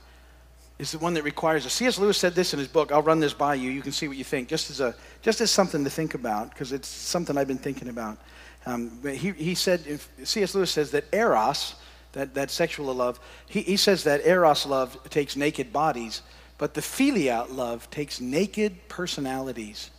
is 0.77 0.91
the 0.91 0.99
one 0.99 1.13
that 1.13 1.23
requires 1.23 1.65
us. 1.65 1.73
C.S. 1.73 1.97
Lewis 1.97 2.17
said 2.17 2.35
this 2.35 2.53
in 2.53 2.59
his 2.59 2.67
book. 2.67 2.91
I'll 2.91 3.01
run 3.01 3.19
this 3.21 3.33
by 3.33 3.55
you. 3.55 3.71
You 3.71 3.81
can 3.81 3.93
see 3.93 4.07
what 4.09 4.17
you 4.17 4.25
think, 4.25 4.49
just 4.49 4.69
as, 4.69 4.81
a, 4.81 4.93
just 5.21 5.39
as 5.39 5.49
something 5.51 5.83
to 5.85 5.89
think 5.89 6.13
about, 6.13 6.49
because 6.49 6.73
it's 6.73 6.87
something 6.87 7.37
I've 7.37 7.47
been 7.47 7.57
thinking 7.57 7.87
about. 7.87 8.17
Um, 8.65 8.99
he, 9.03 9.31
he 9.31 9.55
said, 9.55 9.99
C.S. 10.23 10.55
Lewis 10.55 10.71
says 10.71 10.91
that 10.91 11.05
eros, 11.13 11.75
that, 12.15 12.33
that 12.33 12.49
sexual 12.49 12.93
love, 12.93 13.19
he, 13.47 13.61
he 13.61 13.77
says 13.77 14.03
that 14.05 14.25
eros 14.25 14.65
love 14.65 14.97
takes 15.09 15.35
naked 15.35 15.71
bodies, 15.71 16.21
but 16.57 16.73
the 16.73 16.81
philia 16.81 17.45
love 17.53 17.89
takes 17.91 18.19
naked 18.19 18.87
personalities. 18.89 19.91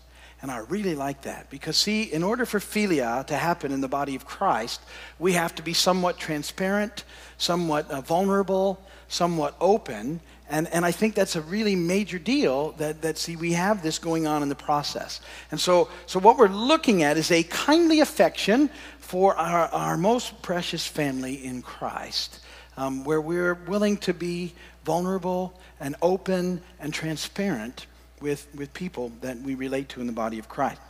And 0.43 0.51
I 0.51 0.59
really 0.59 0.95
like 0.95 1.23
that 1.23 1.49
because, 1.49 1.77
see, 1.77 2.03
in 2.03 2.23
order 2.23 2.45
for 2.45 2.59
philia 2.59 3.27
to 3.27 3.37
happen 3.37 3.73
in 3.73 3.81
the 3.81 3.89
body 3.89 4.15
of 4.15 4.27
Christ, 4.27 4.81
we 5.19 5.33
have 5.33 5.55
to 5.55 5.63
be 5.63 5.73
somewhat 5.73 6.19
transparent, 6.19 7.05
somewhat 7.39 7.91
uh, 7.91 8.01
vulnerable, 8.01 8.81
somewhat 9.09 9.55
open, 9.61 10.21
and, 10.49 10.69
and 10.73 10.85
I 10.85 10.93
think 10.93 11.15
that's 11.15 11.35
a 11.35 11.41
really 11.41 11.75
major 11.75 12.19
deal 12.19 12.73
that, 12.73 13.03
that, 13.03 13.19
see, 13.19 13.35
we 13.35 13.53
have 13.55 13.83
this 13.83 13.99
going 13.99 14.27
on 14.27 14.43
in 14.43 14.49
the 14.49 14.55
process. 14.55 15.21
And 15.51 15.59
so, 15.59 15.89
so 16.07 16.21
what 16.21 16.39
we're 16.39 16.49
looking 16.49 17.03
at 17.03 17.17
is 17.17 17.31
a 17.31 17.43
kindly 17.43 18.01
affection 18.01 18.71
for 18.99 19.37
our, 19.37 19.69
our 19.69 19.97
most 19.97 20.41
precious 20.43 20.87
family 20.87 21.45
in 21.45 21.63
Christ, 21.63 22.41
um, 22.77 23.05
where 23.05 23.21
we're 23.21 23.55
willing 23.55 23.97
to 23.99 24.15
be 24.15 24.55
vulnerable 24.85 25.59
and 25.81 25.97
open 26.01 26.61
and 26.79 26.95
transparent 26.95 27.87
with, 28.21 28.47
with 28.55 28.73
people 28.73 29.13
that 29.21 29.41
we 29.41 29.57
relate 29.57 29.89
to 29.91 30.01
in 30.01 30.07
the 30.07 30.13
body 30.13 30.39
of 30.39 30.49
Christ. 30.49 30.81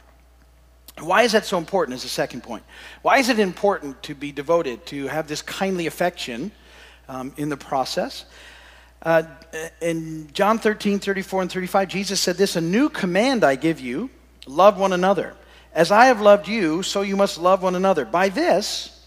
Why 1.00 1.22
is 1.22 1.32
that 1.32 1.44
so 1.44 1.58
important? 1.58 1.94
Is 1.94 2.02
the 2.02 2.08
second 2.08 2.42
point. 2.42 2.62
Why 3.02 3.18
is 3.18 3.28
it 3.28 3.38
important 3.38 4.02
to 4.04 4.14
be 4.14 4.32
devoted, 4.32 4.86
to 4.86 5.08
have 5.08 5.28
this 5.28 5.42
kindly 5.42 5.86
affection 5.86 6.52
um, 7.08 7.34
in 7.36 7.48
the 7.48 7.56
process? 7.56 8.24
Uh, 9.06 9.22
in 9.80 10.28
John 10.32 10.58
13, 10.58 10.98
34, 10.98 11.42
and 11.42 11.52
35, 11.52 11.88
Jesus 11.88 12.20
said 12.20 12.36
this 12.36 12.56
A 12.56 12.60
new 12.60 12.88
command 12.88 13.44
I 13.44 13.54
give 13.54 13.78
you 13.78 14.10
love 14.48 14.80
one 14.80 14.92
another. 14.92 15.34
As 15.72 15.92
I 15.92 16.06
have 16.06 16.20
loved 16.20 16.48
you, 16.48 16.82
so 16.82 17.02
you 17.02 17.14
must 17.14 17.38
love 17.38 17.62
one 17.62 17.76
another. 17.76 18.04
By 18.04 18.30
this, 18.30 19.06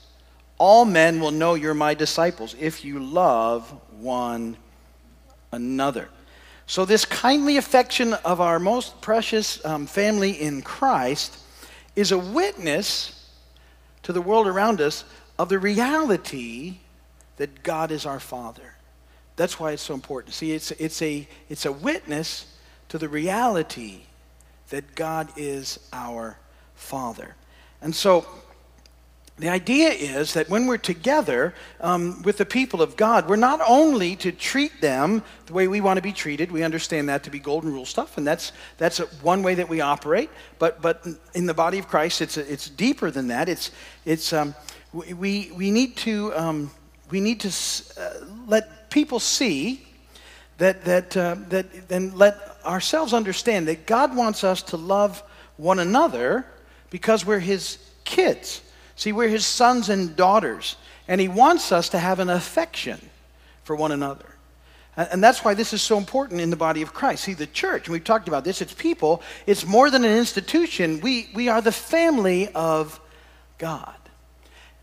all 0.58 0.86
men 0.86 1.20
will 1.20 1.32
know 1.32 1.56
you're 1.56 1.74
my 1.74 1.96
disciples 1.96 2.56
if 2.58 2.86
you 2.86 3.00
love 3.04 3.70
one 4.00 4.56
another. 5.52 6.08
So, 6.66 6.86
this 6.86 7.04
kindly 7.04 7.58
affection 7.58 8.14
of 8.14 8.40
our 8.40 8.58
most 8.58 9.02
precious 9.02 9.64
um, 9.66 9.86
family 9.86 10.32
in 10.32 10.62
Christ 10.62 11.38
is 11.98 12.14
a 12.14 12.18
witness 12.18 13.30
to 14.04 14.14
the 14.14 14.22
world 14.22 14.48
around 14.48 14.80
us 14.80 15.04
of 15.38 15.50
the 15.50 15.60
reality 15.60 16.78
that 17.36 17.64
God 17.64 17.92
is 17.92 18.06
our 18.06 18.22
Father. 18.22 18.76
That's 19.40 19.58
why 19.58 19.72
it's 19.72 19.82
so 19.82 19.94
important. 19.94 20.36
See, 20.36 20.52
it's, 20.52 20.72
it's, 20.72 21.02
a, 21.02 21.26
it's 21.48 21.66
a 21.66 21.72
witness 21.72 22.46
to 22.90 22.98
the 22.98 23.08
reality 23.08 24.02
that 24.70 24.96
God 24.96 25.30
is 25.38 25.80
our 25.94 26.38
Father. 26.76 27.38
And 27.82 27.96
so, 27.96 28.26
the 29.38 29.48
idea 29.48 29.92
is 29.92 30.34
that 30.34 30.50
when 30.50 30.68
we're 30.68 30.76
together 30.76 31.54
um, 31.80 32.22
with 32.24 32.36
the 32.36 32.46
people 32.46 32.82
of 32.82 32.98
God, 32.98 33.30
we're 33.30 33.38
not 33.38 33.62
only 33.66 34.18
to 34.18 34.34
treat 34.34 34.82
them 34.82 35.24
the 35.46 35.54
way 35.54 35.70
we 35.70 35.80
want 35.80 35.96
to 35.96 36.02
be 36.02 36.12
treated. 36.12 36.52
We 36.52 36.62
understand 36.62 37.08
that 37.08 37.24
to 37.24 37.30
be 37.30 37.40
golden 37.40 37.72
rule 37.72 37.86
stuff, 37.86 38.18
and 38.18 38.28
that's 38.28 38.52
that's 38.78 38.98
one 39.22 39.42
way 39.42 39.56
that 39.56 39.70
we 39.70 39.80
operate. 39.80 40.30
But 40.58 40.82
but 40.82 41.08
in 41.34 41.46
the 41.46 41.54
body 41.54 41.80
of 41.80 41.88
Christ, 41.88 42.20
it's 42.20 42.36
a, 42.36 42.52
it's 42.52 42.70
deeper 42.70 43.10
than 43.10 43.30
that. 43.30 43.48
It's 43.48 43.72
it's 44.04 44.34
um, 44.34 44.54
we 44.92 45.54
we 45.56 45.72
need 45.72 45.96
to 45.98 46.36
um, 46.36 46.72
we 47.10 47.22
need 47.22 47.40
to 47.40 47.48
uh, 47.98 48.26
let 48.46 48.79
people 48.90 49.20
see 49.20 49.86
that, 50.58 50.86
that, 50.86 51.18
uh, 51.18 51.36
that 51.50 51.68
and 51.90 52.14
let 52.14 52.36
ourselves 52.66 53.14
understand 53.14 53.68
that 53.68 53.86
God 53.86 54.16
wants 54.16 54.44
us 54.44 54.62
to 54.64 54.78
love 54.78 55.24
one 55.58 55.80
another 55.80 56.46
because 56.90 57.26
we're 57.26 57.40
His 57.40 57.78
kids. 58.04 58.62
See, 58.96 59.12
we're 59.12 59.30
His 59.30 59.46
sons 59.46 59.90
and 59.90 60.16
daughters, 60.16 60.76
and 61.08 61.22
He 61.22 61.28
wants 61.28 61.72
us 61.72 61.90
to 61.90 62.00
have 62.00 62.20
an 62.20 62.30
affection 62.30 63.00
for 63.64 63.76
one 63.76 63.92
another. 63.92 64.26
And 64.98 65.24
that's 65.24 65.46
why 65.46 65.54
this 65.54 65.72
is 65.72 65.82
so 65.82 65.98
important 65.98 66.42
in 66.42 66.50
the 66.50 66.58
body 66.58 66.82
of 66.82 66.94
Christ. 66.94 67.24
See, 67.24 67.34
the 67.34 67.48
church, 67.48 67.88
and 67.88 67.94
we've 67.94 68.04
talked 68.04 68.28
about 68.28 68.44
this, 68.44 68.62
it's 68.62 68.74
people, 68.74 69.22
it's 69.46 69.66
more 69.66 69.90
than 69.90 70.04
an 70.04 70.18
institution. 70.18 71.00
We, 71.00 71.30
we 71.34 71.48
are 71.48 71.62
the 71.62 71.72
family 71.72 72.50
of 72.54 73.00
God. 73.58 73.96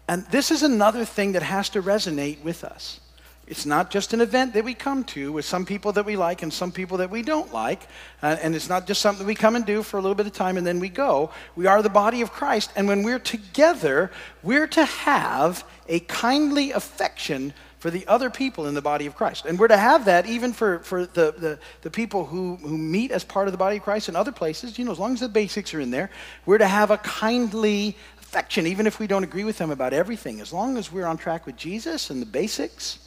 And 0.08 0.24
this 0.26 0.50
is 0.50 0.62
another 0.62 1.04
thing 1.04 1.32
that 1.32 1.42
has 1.42 1.68
to 1.70 1.82
resonate 1.82 2.42
with 2.42 2.64
us. 2.64 3.00
It's 3.46 3.64
not 3.64 3.90
just 3.90 4.12
an 4.12 4.20
event 4.20 4.54
that 4.54 4.64
we 4.64 4.74
come 4.74 5.04
to 5.04 5.30
with 5.30 5.44
some 5.44 5.64
people 5.64 5.92
that 5.92 6.04
we 6.04 6.16
like 6.16 6.42
and 6.42 6.52
some 6.52 6.72
people 6.72 6.98
that 6.98 7.10
we 7.10 7.22
don't 7.22 7.52
like. 7.52 7.86
Uh, 8.20 8.36
and 8.42 8.56
it's 8.56 8.68
not 8.68 8.88
just 8.88 9.00
something 9.00 9.24
we 9.24 9.36
come 9.36 9.54
and 9.54 9.64
do 9.64 9.84
for 9.84 9.98
a 9.98 10.00
little 10.00 10.16
bit 10.16 10.26
of 10.26 10.32
time 10.32 10.56
and 10.56 10.66
then 10.66 10.80
we 10.80 10.88
go. 10.88 11.30
We 11.54 11.66
are 11.66 11.80
the 11.80 11.88
body 11.88 12.22
of 12.22 12.32
Christ. 12.32 12.72
And 12.74 12.88
when 12.88 13.04
we're 13.04 13.20
together, 13.20 14.10
we're 14.42 14.66
to 14.68 14.84
have 14.84 15.64
a 15.88 16.00
kindly 16.00 16.72
affection 16.72 17.54
for 17.78 17.88
the 17.90 18.04
other 18.08 18.30
people 18.30 18.66
in 18.66 18.74
the 18.74 18.82
body 18.82 19.06
of 19.06 19.14
Christ. 19.14 19.44
And 19.46 19.56
we're 19.60 19.68
to 19.68 19.76
have 19.76 20.06
that 20.06 20.26
even 20.26 20.52
for, 20.52 20.80
for 20.80 21.06
the, 21.06 21.32
the, 21.38 21.58
the 21.82 21.90
people 21.90 22.24
who, 22.24 22.56
who 22.56 22.76
meet 22.76 23.12
as 23.12 23.22
part 23.22 23.46
of 23.46 23.52
the 23.52 23.58
body 23.58 23.76
of 23.76 23.84
Christ 23.84 24.08
in 24.08 24.16
other 24.16 24.32
places. 24.32 24.76
You 24.76 24.86
know, 24.86 24.90
as 24.90 24.98
long 24.98 25.12
as 25.12 25.20
the 25.20 25.28
basics 25.28 25.72
are 25.72 25.78
in 25.78 25.92
there, 25.92 26.10
we're 26.46 26.58
to 26.58 26.66
have 26.66 26.90
a 26.90 26.98
kindly 26.98 27.96
affection, 28.18 28.66
even 28.66 28.88
if 28.88 28.98
we 28.98 29.06
don't 29.06 29.22
agree 29.22 29.44
with 29.44 29.58
them 29.58 29.70
about 29.70 29.92
everything. 29.92 30.40
As 30.40 30.52
long 30.52 30.76
as 30.76 30.90
we're 30.90 31.06
on 31.06 31.16
track 31.16 31.46
with 31.46 31.56
Jesus 31.56 32.10
and 32.10 32.20
the 32.20 32.26
basics 32.26 32.98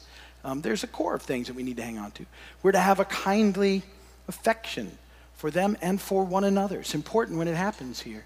um, 0.44 0.60
there's 0.62 0.84
a 0.84 0.86
core 0.86 1.14
of 1.14 1.22
things 1.22 1.46
that 1.48 1.56
we 1.56 1.62
need 1.62 1.76
to 1.76 1.82
hang 1.82 1.98
on 1.98 2.10
to. 2.12 2.26
We're 2.62 2.72
to 2.72 2.78
have 2.78 3.00
a 3.00 3.04
kindly 3.04 3.82
affection 4.28 4.96
for 5.34 5.50
them 5.50 5.76
and 5.80 6.00
for 6.00 6.24
one 6.24 6.44
another. 6.44 6.80
It's 6.80 6.94
important 6.94 7.38
when 7.38 7.48
it 7.48 7.56
happens 7.56 8.00
here. 8.00 8.24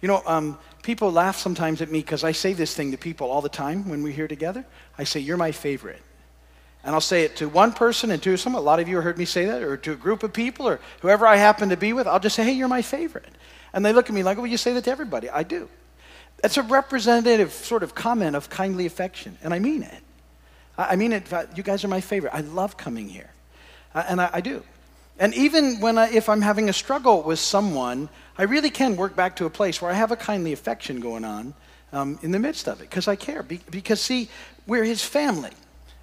You 0.00 0.08
know, 0.08 0.22
um, 0.26 0.58
people 0.82 1.10
laugh 1.10 1.36
sometimes 1.36 1.80
at 1.82 1.90
me 1.90 2.00
because 2.00 2.22
I 2.22 2.32
say 2.32 2.52
this 2.52 2.74
thing 2.74 2.92
to 2.92 2.96
people 2.96 3.30
all 3.30 3.40
the 3.40 3.48
time 3.48 3.88
when 3.88 4.02
we're 4.02 4.12
here 4.12 4.28
together. 4.28 4.64
I 4.96 5.04
say, 5.04 5.20
You're 5.20 5.36
my 5.36 5.52
favorite. 5.52 6.02
And 6.84 6.94
I'll 6.94 7.00
say 7.00 7.24
it 7.24 7.36
to 7.36 7.48
one 7.48 7.72
person 7.72 8.12
and 8.12 8.22
to 8.22 8.36
some. 8.36 8.54
A 8.54 8.60
lot 8.60 8.78
of 8.78 8.88
you 8.88 8.96
have 8.96 9.04
heard 9.04 9.18
me 9.18 9.24
say 9.24 9.46
that, 9.46 9.62
or 9.62 9.76
to 9.76 9.92
a 9.92 9.96
group 9.96 10.22
of 10.22 10.32
people, 10.32 10.68
or 10.68 10.78
whoever 11.00 11.26
I 11.26 11.36
happen 11.36 11.70
to 11.70 11.76
be 11.76 11.92
with. 11.92 12.06
I'll 12.06 12.20
just 12.20 12.36
say, 12.36 12.44
Hey, 12.44 12.52
you're 12.52 12.68
my 12.68 12.82
favorite. 12.82 13.32
And 13.72 13.84
they 13.84 13.92
look 13.92 14.08
at 14.08 14.14
me 14.14 14.22
like, 14.22 14.36
Well, 14.38 14.46
you 14.46 14.56
say 14.56 14.72
that 14.74 14.84
to 14.84 14.90
everybody. 14.90 15.28
I 15.28 15.42
do. 15.42 15.68
That's 16.42 16.56
a 16.56 16.62
representative 16.62 17.52
sort 17.52 17.82
of 17.82 17.96
comment 17.96 18.36
of 18.36 18.48
kindly 18.48 18.86
affection, 18.86 19.36
and 19.42 19.52
I 19.52 19.58
mean 19.58 19.82
it. 19.82 20.02
I 20.78 20.96
mean 20.96 21.12
it. 21.12 21.26
You 21.56 21.62
guys 21.62 21.84
are 21.84 21.88
my 21.88 22.00
favorite. 22.00 22.32
I 22.32 22.40
love 22.40 22.76
coming 22.76 23.08
here. 23.08 23.30
Uh, 23.94 24.04
and 24.08 24.20
I, 24.20 24.30
I, 24.34 24.40
do. 24.40 24.62
And 25.18 25.34
even 25.34 25.80
when 25.80 25.98
I, 25.98 26.10
if 26.10 26.28
I'm 26.28 26.40
having 26.40 26.68
a 26.68 26.72
struggle 26.72 27.22
with 27.22 27.40
someone, 27.40 28.08
I 28.36 28.44
really 28.44 28.70
can 28.70 28.96
work 28.96 29.16
back 29.16 29.36
to 29.36 29.46
a 29.46 29.50
place 29.50 29.82
where 29.82 29.90
I 29.90 29.94
have 29.94 30.12
a 30.12 30.16
kindly 30.16 30.52
affection 30.52 31.00
going 31.00 31.24
on 31.24 31.54
um, 31.92 32.18
in 32.22 32.30
the 32.30 32.38
midst 32.38 32.68
of 32.68 32.80
it 32.80 32.88
because 32.88 33.08
I 33.08 33.16
care. 33.16 33.42
Be, 33.42 33.60
because, 33.70 34.00
see, 34.00 34.28
we're 34.66 34.84
his 34.84 35.02
family. 35.02 35.50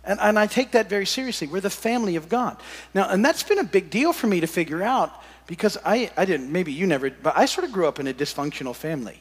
And, 0.04 0.20
and 0.20 0.38
I 0.38 0.48
take 0.48 0.72
that 0.72 0.90
very 0.90 1.06
seriously. 1.06 1.48
We're 1.48 1.62
the 1.62 1.70
family 1.70 2.18
of 2.18 2.28
God. 2.28 2.58
Now, 2.94 3.10
and 3.10 3.24
that's 3.24 3.44
been 3.44 3.60
a 3.60 3.64
big 3.64 3.90
deal 3.90 4.12
for 4.12 4.28
me 4.28 4.42
to 4.42 4.48
figure 4.48 4.84
out 4.84 5.24
because 5.48 5.78
I, 5.86 6.12
I 6.18 6.26
didn't, 6.26 6.52
maybe 6.52 6.74
you 6.74 6.86
never, 6.86 7.10
but 7.10 7.38
I 7.38 7.46
sort 7.46 7.66
of 7.66 7.72
grew 7.72 7.88
up 7.88 8.00
in 8.00 8.08
a 8.08 8.14
dysfunctional 8.14 8.76
family. 8.76 9.20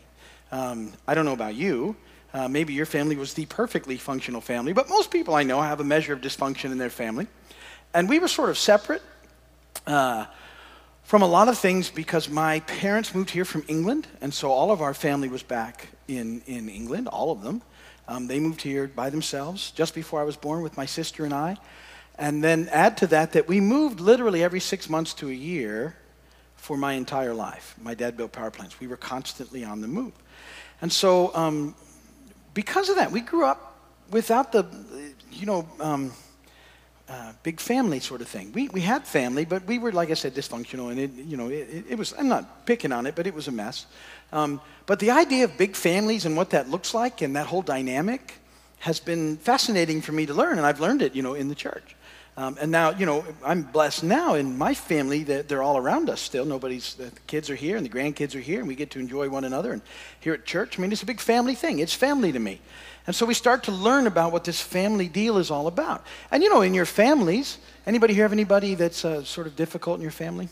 Um, 0.50 0.92
I 1.06 1.14
don't 1.14 1.24
know 1.24 1.32
about 1.32 1.54
you, 1.54 1.96
uh, 2.34 2.48
maybe 2.48 2.72
your 2.74 2.84
family 2.84 3.16
was 3.16 3.32
the 3.34 3.46
perfectly 3.46 3.96
functional 3.96 4.40
family, 4.40 4.72
but 4.72 4.88
most 4.88 5.10
people 5.12 5.36
I 5.36 5.44
know 5.44 5.62
have 5.62 5.80
a 5.80 5.84
measure 5.84 6.12
of 6.12 6.20
dysfunction 6.20 6.72
in 6.72 6.78
their 6.78 6.90
family. 6.90 7.28
And 7.94 8.08
we 8.08 8.18
were 8.18 8.28
sort 8.28 8.50
of 8.50 8.58
separate 8.58 9.02
uh, 9.86 10.26
from 11.04 11.22
a 11.22 11.28
lot 11.28 11.48
of 11.48 11.56
things 11.56 11.90
because 11.90 12.28
my 12.28 12.58
parents 12.60 13.14
moved 13.14 13.30
here 13.30 13.44
from 13.44 13.64
England, 13.68 14.08
and 14.20 14.34
so 14.34 14.50
all 14.50 14.72
of 14.72 14.82
our 14.82 14.94
family 14.94 15.28
was 15.28 15.44
back 15.44 15.88
in, 16.08 16.42
in 16.46 16.68
England, 16.68 17.06
all 17.06 17.30
of 17.30 17.42
them. 17.42 17.62
Um, 18.08 18.26
they 18.26 18.40
moved 18.40 18.60
here 18.60 18.88
by 18.88 19.10
themselves 19.10 19.70
just 19.70 19.94
before 19.94 20.20
I 20.20 20.24
was 20.24 20.36
born 20.36 20.60
with 20.62 20.76
my 20.76 20.86
sister 20.86 21.24
and 21.24 21.32
I. 21.32 21.56
And 22.18 22.42
then 22.42 22.68
add 22.70 22.96
to 22.98 23.06
that 23.08 23.32
that 23.32 23.48
we 23.48 23.60
moved 23.60 24.00
literally 24.00 24.42
every 24.42 24.60
six 24.60 24.90
months 24.90 25.14
to 25.14 25.28
a 25.28 25.32
year 25.32 25.96
for 26.56 26.76
my 26.76 26.94
entire 26.94 27.32
life. 27.32 27.74
My 27.80 27.94
dad 27.94 28.16
built 28.16 28.32
power 28.32 28.50
plants. 28.50 28.78
We 28.80 28.86
were 28.86 28.96
constantly 28.96 29.64
on 29.64 29.80
the 29.80 29.88
move. 29.88 30.12
And 30.80 30.92
so 30.92 31.34
um, 31.34 31.74
because 32.54 32.88
of 32.88 32.96
that, 32.96 33.10
we 33.10 33.20
grew 33.20 33.44
up 33.44 33.78
without 34.10 34.52
the, 34.52 34.64
you 35.32 35.46
know, 35.46 35.68
um, 35.80 36.12
uh, 37.08 37.32
big 37.42 37.60
family 37.60 38.00
sort 38.00 38.20
of 38.20 38.28
thing. 38.28 38.52
We, 38.52 38.68
we 38.68 38.80
had 38.80 39.06
family, 39.06 39.44
but 39.44 39.64
we 39.66 39.78
were, 39.78 39.92
like 39.92 40.10
I 40.10 40.14
said, 40.14 40.34
dysfunctional, 40.34 40.90
and 40.90 40.98
it, 40.98 41.10
you 41.12 41.36
know, 41.36 41.48
it, 41.48 41.84
it 41.90 41.98
was, 41.98 42.14
I'm 42.18 42.28
not 42.28 42.64
picking 42.64 42.92
on 42.92 43.06
it, 43.06 43.14
but 43.14 43.26
it 43.26 43.34
was 43.34 43.48
a 43.48 43.52
mess. 43.52 43.86
Um, 44.32 44.60
but 44.86 45.00
the 45.00 45.10
idea 45.10 45.44
of 45.44 45.56
big 45.58 45.76
families 45.76 46.24
and 46.24 46.36
what 46.36 46.50
that 46.50 46.70
looks 46.70 46.94
like 46.94 47.20
and 47.20 47.36
that 47.36 47.46
whole 47.46 47.62
dynamic 47.62 48.34
has 48.78 49.00
been 49.00 49.36
fascinating 49.36 50.00
for 50.00 50.12
me 50.12 50.26
to 50.26 50.34
learn, 50.34 50.56
and 50.58 50.66
I've 50.66 50.80
learned 50.80 51.02
it, 51.02 51.14
you 51.14 51.22
know, 51.22 51.34
in 51.34 51.48
the 51.48 51.54
church. 51.54 51.94
Um, 52.36 52.58
and 52.60 52.72
now, 52.72 52.90
you 52.90 53.06
know, 53.06 53.24
I'm 53.44 53.62
blessed 53.62 54.02
now 54.02 54.34
in 54.34 54.58
my 54.58 54.74
family 54.74 55.22
that 55.24 55.48
they're 55.48 55.62
all 55.62 55.76
around 55.76 56.10
us 56.10 56.20
still. 56.20 56.44
Nobody's, 56.44 56.94
the 56.94 57.12
kids 57.28 57.48
are 57.48 57.54
here 57.54 57.76
and 57.76 57.86
the 57.86 57.90
grandkids 57.90 58.34
are 58.34 58.40
here 58.40 58.58
and 58.58 58.66
we 58.66 58.74
get 58.74 58.90
to 58.90 58.98
enjoy 58.98 59.28
one 59.28 59.44
another. 59.44 59.72
And 59.72 59.82
here 60.18 60.34
at 60.34 60.44
church, 60.44 60.76
I 60.76 60.82
mean, 60.82 60.90
it's 60.90 61.02
a 61.02 61.06
big 61.06 61.20
family 61.20 61.54
thing. 61.54 61.78
It's 61.78 61.94
family 61.94 62.32
to 62.32 62.40
me. 62.40 62.60
And 63.06 63.14
so 63.14 63.24
we 63.24 63.34
start 63.34 63.64
to 63.64 63.72
learn 63.72 64.08
about 64.08 64.32
what 64.32 64.44
this 64.44 64.60
family 64.60 65.08
deal 65.08 65.36
is 65.38 65.50
all 65.50 65.68
about. 65.68 66.04
And 66.32 66.42
you 66.42 66.48
know, 66.48 66.62
in 66.62 66.74
your 66.74 66.86
families, 66.86 67.58
anybody 67.86 68.14
here 68.14 68.24
have 68.24 68.32
anybody 68.32 68.74
that's 68.74 69.04
uh, 69.04 69.22
sort 69.22 69.46
of 69.46 69.54
difficult 69.54 69.96
in 69.96 70.02
your 70.02 70.10
family? 70.10 70.48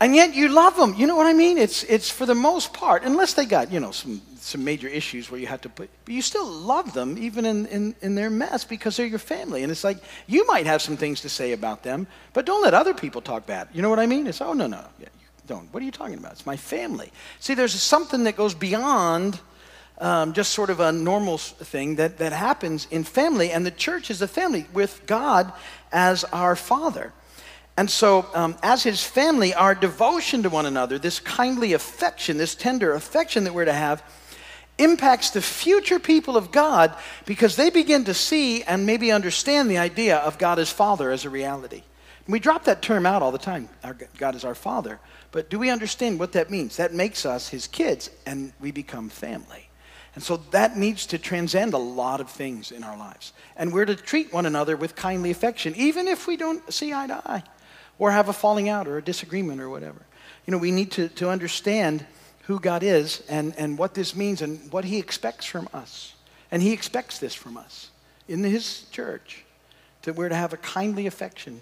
And 0.00 0.14
yet 0.14 0.34
you 0.34 0.48
love 0.48 0.76
them. 0.76 0.94
You 0.94 1.06
know 1.06 1.16
what 1.16 1.26
I 1.26 1.32
mean? 1.32 1.58
It's, 1.58 1.82
it's 1.84 2.10
for 2.10 2.26
the 2.26 2.34
most 2.34 2.72
part, 2.72 3.02
unless 3.02 3.34
they 3.34 3.46
got, 3.46 3.72
you 3.72 3.80
know, 3.80 3.92
some, 3.92 4.20
some 4.36 4.62
major 4.62 4.88
issues 4.88 5.30
where 5.30 5.40
you 5.40 5.46
have 5.46 5.62
to 5.62 5.68
put, 5.68 5.88
but 6.04 6.14
you 6.14 6.22
still 6.22 6.46
love 6.46 6.92
them 6.92 7.16
even 7.18 7.46
in, 7.46 7.66
in, 7.66 7.94
in 8.02 8.14
their 8.14 8.30
mess 8.30 8.64
because 8.64 8.96
they're 8.96 9.06
your 9.06 9.18
family. 9.18 9.62
And 9.62 9.72
it's 9.72 9.84
like, 9.84 9.98
you 10.26 10.46
might 10.46 10.66
have 10.66 10.82
some 10.82 10.96
things 10.96 11.22
to 11.22 11.28
say 11.28 11.52
about 11.52 11.82
them, 11.82 12.06
but 12.34 12.44
don't 12.44 12.62
let 12.62 12.74
other 12.74 12.94
people 12.94 13.22
talk 13.22 13.46
bad. 13.46 13.68
You 13.72 13.82
know 13.82 13.90
what 13.90 13.98
I 13.98 14.06
mean? 14.06 14.26
It's, 14.26 14.40
oh, 14.40 14.52
no, 14.52 14.66
no. 14.66 14.84
Yeah, 15.00 15.08
don't. 15.46 15.72
What 15.72 15.82
are 15.82 15.86
you 15.86 15.92
talking 15.92 16.18
about? 16.18 16.32
It's 16.32 16.46
my 16.46 16.56
family. 16.56 17.10
See, 17.40 17.54
there's 17.54 17.74
something 17.80 18.24
that 18.24 18.36
goes 18.36 18.54
beyond 18.54 19.40
um, 19.98 20.34
just 20.34 20.52
sort 20.52 20.70
of 20.70 20.80
a 20.80 20.92
normal 20.92 21.38
thing 21.38 21.96
that, 21.96 22.18
that 22.18 22.32
happens 22.32 22.86
in 22.90 23.04
family, 23.04 23.50
and 23.50 23.64
the 23.64 23.70
church 23.70 24.10
is 24.10 24.20
a 24.20 24.28
family 24.28 24.66
with 24.72 25.06
God 25.06 25.52
as 25.90 26.24
our 26.24 26.54
Father. 26.54 27.12
And 27.76 27.90
so, 27.90 28.26
um, 28.34 28.56
as 28.62 28.82
His 28.82 29.02
family, 29.02 29.52
our 29.52 29.74
devotion 29.74 30.42
to 30.44 30.50
one 30.50 30.66
another, 30.66 30.98
this 30.98 31.20
kindly 31.20 31.74
affection, 31.74 32.38
this 32.38 32.54
tender 32.54 32.94
affection 32.94 33.44
that 33.44 33.52
we're 33.52 33.66
to 33.66 33.72
have, 33.72 34.02
impacts 34.78 35.30
the 35.30 35.42
future 35.42 35.98
people 35.98 36.36
of 36.36 36.52
God 36.52 36.94
because 37.24 37.56
they 37.56 37.70
begin 37.70 38.04
to 38.04 38.14
see 38.14 38.62
and 38.62 38.86
maybe 38.86 39.12
understand 39.12 39.70
the 39.70 39.78
idea 39.78 40.18
of 40.18 40.38
God 40.38 40.58
as 40.58 40.70
Father 40.70 41.10
as 41.10 41.24
a 41.24 41.30
reality. 41.30 41.82
And 42.26 42.32
we 42.32 42.40
drop 42.40 42.64
that 42.64 42.82
term 42.82 43.06
out 43.06 43.22
all 43.22 43.32
the 43.32 43.38
time 43.38 43.68
our, 43.84 43.96
God 44.18 44.34
is 44.34 44.44
our 44.44 44.54
Father. 44.54 44.98
But 45.30 45.50
do 45.50 45.58
we 45.58 45.70
understand 45.70 46.18
what 46.18 46.32
that 46.32 46.50
means? 46.50 46.76
That 46.76 46.94
makes 46.94 47.26
us 47.26 47.48
his 47.48 47.66
kids, 47.66 48.10
and 48.26 48.52
we 48.58 48.70
become 48.70 49.08
family. 49.10 49.68
And 50.14 50.24
so 50.24 50.38
that 50.50 50.78
needs 50.78 51.04
to 51.06 51.18
transcend 51.18 51.74
a 51.74 51.78
lot 51.78 52.22
of 52.22 52.30
things 52.30 52.72
in 52.72 52.82
our 52.82 52.96
lives. 52.96 53.34
And 53.54 53.70
we're 53.70 53.84
to 53.84 53.94
treat 53.94 54.32
one 54.32 54.46
another 54.46 54.74
with 54.76 54.96
kindly 54.96 55.30
affection, 55.30 55.74
even 55.76 56.08
if 56.08 56.26
we 56.26 56.38
don't 56.38 56.72
see 56.72 56.94
eye 56.94 57.06
to 57.08 57.22
eye 57.26 57.42
or 57.98 58.10
have 58.10 58.28
a 58.28 58.32
falling 58.32 58.68
out 58.68 58.86
or 58.86 58.98
a 58.98 59.02
disagreement 59.02 59.60
or 59.60 59.68
whatever. 59.70 60.00
You 60.46 60.52
know, 60.52 60.58
we 60.58 60.70
need 60.70 60.92
to, 60.92 61.08
to 61.10 61.30
understand 61.30 62.06
who 62.42 62.60
God 62.60 62.82
is 62.82 63.22
and, 63.28 63.54
and 63.58 63.76
what 63.76 63.94
this 63.94 64.14
means 64.14 64.42
and 64.42 64.72
what 64.72 64.84
he 64.84 64.98
expects 64.98 65.46
from 65.46 65.68
us. 65.74 66.14
And 66.50 66.62
he 66.62 66.72
expects 66.72 67.18
this 67.18 67.34
from 67.34 67.56
us 67.56 67.90
in 68.28 68.42
his 68.42 68.84
church, 68.90 69.44
that 70.02 70.14
we're 70.14 70.28
to 70.28 70.34
have 70.34 70.52
a 70.52 70.56
kindly 70.58 71.06
affection 71.06 71.60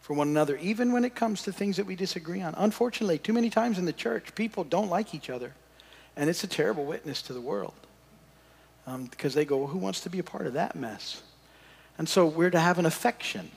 for 0.00 0.14
one 0.14 0.28
another, 0.28 0.56
even 0.56 0.92
when 0.92 1.04
it 1.04 1.14
comes 1.14 1.42
to 1.42 1.52
things 1.52 1.76
that 1.76 1.86
we 1.86 1.96
disagree 1.96 2.40
on. 2.40 2.54
Unfortunately, 2.56 3.18
too 3.18 3.32
many 3.32 3.50
times 3.50 3.78
in 3.78 3.84
the 3.84 3.92
church, 3.92 4.34
people 4.34 4.64
don't 4.64 4.88
like 4.88 5.14
each 5.14 5.28
other, 5.28 5.52
and 6.16 6.30
it's 6.30 6.44
a 6.44 6.46
terrible 6.46 6.84
witness 6.84 7.20
to 7.22 7.32
the 7.32 7.40
world 7.40 7.74
um, 8.86 9.04
because 9.06 9.34
they 9.34 9.44
go, 9.44 9.58
well, 9.58 9.66
Who 9.66 9.78
wants 9.78 10.00
to 10.02 10.10
be 10.10 10.18
a 10.18 10.22
part 10.24 10.46
of 10.46 10.54
that 10.54 10.74
mess? 10.74 11.22
And 11.98 12.08
so 12.08 12.26
we're 12.26 12.50
to 12.50 12.60
have 12.60 12.78
an 12.78 12.86
affection 12.86 13.50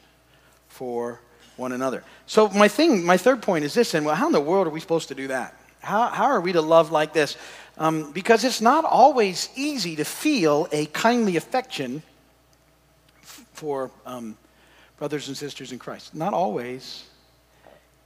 for 0.67 1.21
one 1.57 1.71
another. 1.71 2.03
So, 2.25 2.49
my 2.49 2.67
thing, 2.67 3.05
my 3.05 3.17
third 3.17 3.41
point 3.41 3.65
is 3.65 3.73
this, 3.73 3.93
and 3.93 4.05
well, 4.05 4.15
how 4.15 4.27
in 4.27 4.33
the 4.33 4.41
world 4.41 4.67
are 4.67 4.71
we 4.71 4.79
supposed 4.79 5.07
to 5.09 5.15
do 5.15 5.27
that? 5.27 5.55
How, 5.81 6.07
how 6.07 6.25
are 6.25 6.41
we 6.41 6.53
to 6.53 6.61
love 6.61 6.91
like 6.91 7.13
this? 7.13 7.37
Um, 7.77 8.11
because 8.11 8.43
it's 8.43 8.61
not 8.61 8.85
always 8.85 9.49
easy 9.55 9.95
to 9.95 10.05
feel 10.05 10.67
a 10.71 10.85
kindly 10.87 11.37
affection 11.37 12.03
f- 13.23 13.45
for 13.53 13.91
um, 14.05 14.37
brothers 14.97 15.27
and 15.27 15.35
sisters 15.35 15.71
in 15.71 15.79
Christ. 15.79 16.13
Not 16.13 16.33
always 16.33 17.05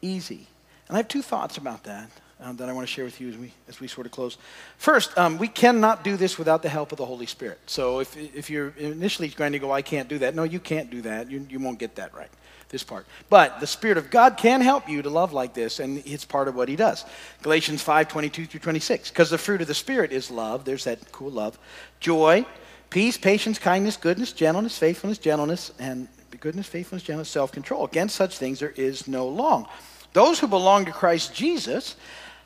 easy. 0.01 0.47
And 0.87 0.95
I 0.95 0.97
have 0.97 1.07
two 1.07 1.21
thoughts 1.21 1.57
about 1.57 1.83
that 1.83 2.09
um, 2.39 2.57
that 2.57 2.69
I 2.69 2.73
want 2.73 2.87
to 2.87 2.93
share 2.93 3.05
with 3.05 3.19
you 3.21 3.29
as 3.29 3.37
we, 3.37 3.51
as 3.67 3.79
we 3.79 3.87
sort 3.87 4.05
of 4.05 4.11
close. 4.11 4.37
First, 4.77 5.17
um, 5.17 5.37
we 5.37 5.47
cannot 5.47 6.03
do 6.03 6.17
this 6.17 6.37
without 6.37 6.61
the 6.61 6.69
help 6.69 6.91
of 6.91 6.97
the 6.97 7.05
Holy 7.05 7.25
Spirit. 7.25 7.59
So 7.65 7.99
if, 7.99 8.15
if 8.17 8.49
you're 8.49 8.73
initially 8.77 9.29
going 9.29 9.53
to 9.53 9.59
go, 9.59 9.71
I 9.71 9.81
can't 9.81 10.07
do 10.07 10.19
that, 10.19 10.35
no, 10.35 10.43
you 10.43 10.59
can't 10.59 10.89
do 10.89 11.01
that. 11.01 11.29
You, 11.29 11.45
you 11.49 11.59
won't 11.59 11.79
get 11.79 11.95
that 11.95 12.13
right, 12.13 12.29
this 12.75 12.83
part. 12.83 13.05
But 13.29 13.61
the 13.61 13.67
Spirit 13.67 13.97
of 13.97 14.09
God 14.11 14.35
can 14.35 14.59
help 14.59 14.89
you 14.89 15.01
to 15.01 15.09
love 15.09 15.31
like 15.31 15.53
this, 15.53 15.79
and 15.79 16.03
it's 16.05 16.25
part 16.25 16.49
of 16.49 16.55
what 16.55 16.67
He 16.67 16.75
does. 16.75 17.05
Galatians 17.41 17.81
5 17.81 18.09
22 18.09 18.45
through 18.47 18.59
26. 18.59 19.09
Because 19.09 19.29
the 19.29 19.37
fruit 19.37 19.61
of 19.61 19.67
the 19.67 19.73
Spirit 19.73 20.11
is 20.11 20.29
love. 20.29 20.65
There's 20.65 20.83
that 20.83 21.09
cool 21.13 21.31
love. 21.31 21.57
Joy, 22.01 22.45
peace, 22.89 23.17
patience, 23.17 23.57
kindness, 23.57 23.95
goodness, 23.95 24.33
gentleness, 24.33 24.77
faithfulness, 24.77 25.17
gentleness, 25.17 25.71
and 25.79 26.09
goodness, 26.41 26.67
faithfulness, 26.67 27.03
gentleness, 27.03 27.29
self 27.29 27.53
control. 27.53 27.85
Against 27.85 28.17
such 28.17 28.37
things 28.37 28.59
there 28.59 28.73
is 28.75 29.07
no 29.07 29.25
law. 29.25 29.69
Those 30.11 30.41
who 30.41 30.47
belong 30.47 30.83
to 30.83 30.91
Christ 30.91 31.33
Jesus 31.33 31.95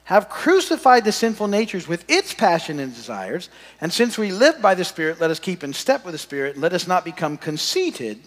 have 0.04 0.30
crucified 0.30 1.06
the 1.06 1.12
sinful 1.12 1.48
natures 1.48 1.88
with 1.88 2.08
its 2.08 2.36
passion 2.36 2.80
and 2.80 2.94
desires. 2.94 3.50
And 3.82 3.92
since 3.92 4.15
we 4.15 4.32
live 4.32 4.62
by 4.62 4.76
the 4.76 4.86
Spirit, 4.86 5.20
let 5.20 5.32
us 5.32 5.39
keep 5.39 5.63
in 5.63 5.74
step 5.74 6.06
with 6.06 6.13
the 6.13 6.20
Spirit. 6.20 6.56
Let 6.56 6.74
us 6.74 6.88
not 6.88 7.04
become 7.04 7.36
conceited 7.36 8.20